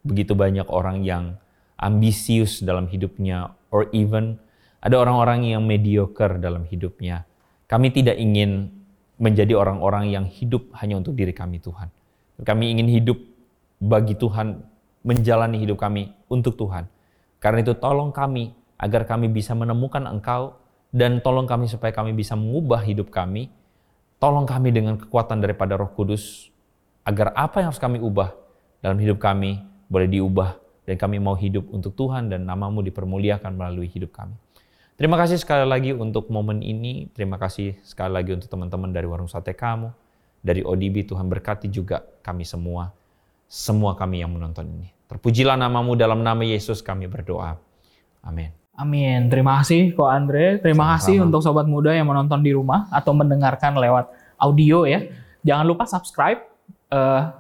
begitu 0.00 0.32
banyak 0.32 0.64
orang 0.72 1.04
yang 1.04 1.37
ambisius 1.76 2.64
dalam 2.64 2.88
hidupnya, 2.88 3.52
or 3.68 3.92
even 3.92 4.40
ada 4.80 4.96
orang-orang 4.96 5.44
yang 5.44 5.61
mediocre 5.61 6.40
dalam 6.40 6.64
hidupnya. 6.64 7.28
Kami 7.68 7.92
tidak 7.92 8.16
ingin 8.16 8.72
menjadi 9.20 9.61
orang-orang 9.61 10.08
yang 10.08 10.24
hidup 10.24 10.72
hanya 10.80 10.96
untuk 10.96 11.20
diri 11.20 11.37
kami 11.37 11.61
Tuhan. 11.61 11.92
Kami 12.40 12.72
ingin 12.72 12.88
hidup 12.88 13.27
bagi 13.78 14.18
Tuhan 14.18 14.58
menjalani 15.06 15.62
hidup 15.62 15.78
kami 15.78 16.10
untuk 16.26 16.58
Tuhan. 16.58 16.90
Karena 17.38 17.62
itu 17.62 17.74
tolong 17.78 18.10
kami 18.10 18.52
agar 18.78 19.06
kami 19.06 19.30
bisa 19.30 19.54
menemukan 19.54 20.04
Engkau 20.06 20.58
dan 20.90 21.22
tolong 21.22 21.46
kami 21.46 21.70
supaya 21.70 21.94
kami 21.94 22.14
bisa 22.14 22.34
mengubah 22.34 22.82
hidup 22.82 23.08
kami. 23.08 23.50
Tolong 24.18 24.50
kami 24.50 24.74
dengan 24.74 24.98
kekuatan 24.98 25.38
daripada 25.38 25.78
Roh 25.78 25.94
Kudus 25.94 26.50
agar 27.06 27.30
apa 27.38 27.62
yang 27.62 27.70
harus 27.70 27.78
kami 27.78 28.02
ubah 28.02 28.34
dalam 28.82 28.98
hidup 28.98 29.22
kami 29.22 29.62
boleh 29.86 30.10
diubah 30.10 30.58
dan 30.90 30.98
kami 30.98 31.22
mau 31.22 31.38
hidup 31.38 31.70
untuk 31.70 31.94
Tuhan 31.94 32.26
dan 32.26 32.42
namamu 32.42 32.82
dipermuliakan 32.82 33.54
melalui 33.54 33.86
hidup 33.86 34.10
kami. 34.10 34.34
Terima 34.98 35.14
kasih 35.14 35.38
sekali 35.38 35.62
lagi 35.62 35.94
untuk 35.94 36.26
momen 36.34 36.58
ini. 36.58 37.06
Terima 37.14 37.38
kasih 37.38 37.78
sekali 37.86 38.18
lagi 38.18 38.34
untuk 38.34 38.50
teman-teman 38.50 38.90
dari 38.90 39.06
Warung 39.06 39.30
Sate 39.30 39.54
Kamu, 39.54 39.94
dari 40.42 40.66
ODB. 40.66 41.06
Tuhan 41.06 41.30
berkati 41.30 41.70
juga 41.70 42.02
kami 42.26 42.42
semua 42.42 42.97
semua 43.48 43.96
kami 43.96 44.20
yang 44.20 44.30
menonton 44.30 44.68
ini. 44.68 44.88
Terpujilah 45.08 45.56
namamu 45.56 45.96
dalam 45.96 46.20
nama 46.20 46.44
Yesus 46.44 46.84
kami 46.84 47.08
berdoa. 47.08 47.56
Amin. 48.20 48.52
Amin. 48.76 49.26
Terima 49.32 49.58
kasih 49.58 49.96
Ko 49.96 50.06
Andre. 50.06 50.61
Terima 50.61 50.84
Sama-sama. 50.84 50.96
kasih 51.00 51.16
untuk 51.24 51.40
sobat 51.40 51.66
muda 51.66 51.90
yang 51.96 52.06
menonton 52.06 52.44
di 52.44 52.52
rumah 52.52 52.87
atau 52.92 53.16
mendengarkan 53.16 53.74
lewat 53.80 54.12
audio 54.37 54.84
ya. 54.84 55.08
Jangan 55.42 55.64
lupa 55.64 55.88
subscribe 55.88 56.44
uh, 56.92 57.32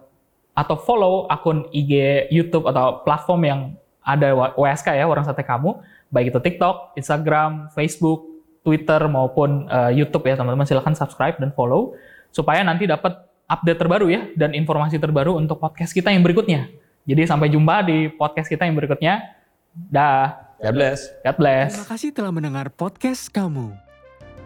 atau 0.56 0.76
follow 0.80 1.28
akun 1.28 1.68
IG 1.70 2.26
YouTube 2.32 2.66
atau 2.66 3.04
platform 3.04 3.40
yang 3.44 3.60
ada 4.00 4.32
WSK 4.56 4.96
ya, 4.96 5.04
Warung 5.04 5.28
Sate 5.28 5.44
Kamu. 5.44 5.78
Baik 6.08 6.32
itu 6.32 6.40
TikTok, 6.40 6.96
Instagram, 6.96 7.68
Facebook, 7.76 8.24
Twitter 8.64 9.04
maupun 9.12 9.68
uh, 9.68 9.92
YouTube 9.92 10.24
ya 10.24 10.40
teman-teman. 10.40 10.64
Silahkan 10.64 10.96
subscribe 10.96 11.36
dan 11.36 11.52
follow 11.52 11.92
supaya 12.32 12.64
nanti 12.64 12.88
dapat 12.88 13.27
update 13.48 13.80
terbaru 13.80 14.06
ya 14.12 14.28
dan 14.36 14.52
informasi 14.52 15.00
terbaru 15.00 15.40
untuk 15.40 15.56
podcast 15.56 15.96
kita 15.96 16.12
yang 16.12 16.20
berikutnya. 16.20 16.68
Jadi 17.08 17.24
sampai 17.24 17.48
jumpa 17.48 17.80
di 17.88 18.12
podcast 18.12 18.52
kita 18.52 18.68
yang 18.68 18.76
berikutnya. 18.76 19.24
Dah. 19.72 20.52
God 20.60 20.74
bless. 20.76 21.08
God 21.24 21.36
bless. 21.40 21.70
Terima 21.72 21.88
kasih 21.88 22.10
telah 22.12 22.32
mendengar 22.34 22.68
podcast 22.68 23.32
kamu. 23.32 23.72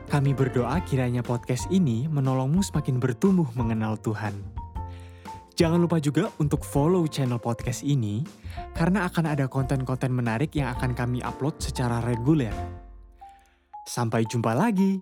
Kami 0.07 0.31
berdoa 0.37 0.79
kiranya 0.87 1.25
podcast 1.25 1.67
ini 1.75 2.07
menolongmu 2.07 2.63
semakin 2.63 3.03
bertumbuh 3.03 3.49
mengenal 3.59 3.99
Tuhan. 3.99 4.37
Jangan 5.59 5.83
lupa 5.83 6.01
juga 6.01 6.31
untuk 6.39 6.65
follow 6.65 7.05
channel 7.11 7.41
podcast 7.41 7.85
ini 7.85 8.25
karena 8.73 9.09
akan 9.09 9.25
ada 9.37 9.45
konten-konten 9.51 10.13
menarik 10.13 10.53
yang 10.57 10.73
akan 10.73 10.97
kami 10.97 11.21
upload 11.25 11.59
secara 11.61 12.01
reguler. 12.05 12.55
Sampai 13.89 14.23
jumpa 14.29 14.55
lagi. 14.55 15.01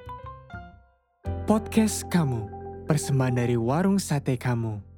Podcast 1.45 2.07
kamu 2.09 2.60
persembahan 2.91 3.47
dari 3.47 3.55
warung 3.55 4.03
sate 4.03 4.35
kamu. 4.35 4.90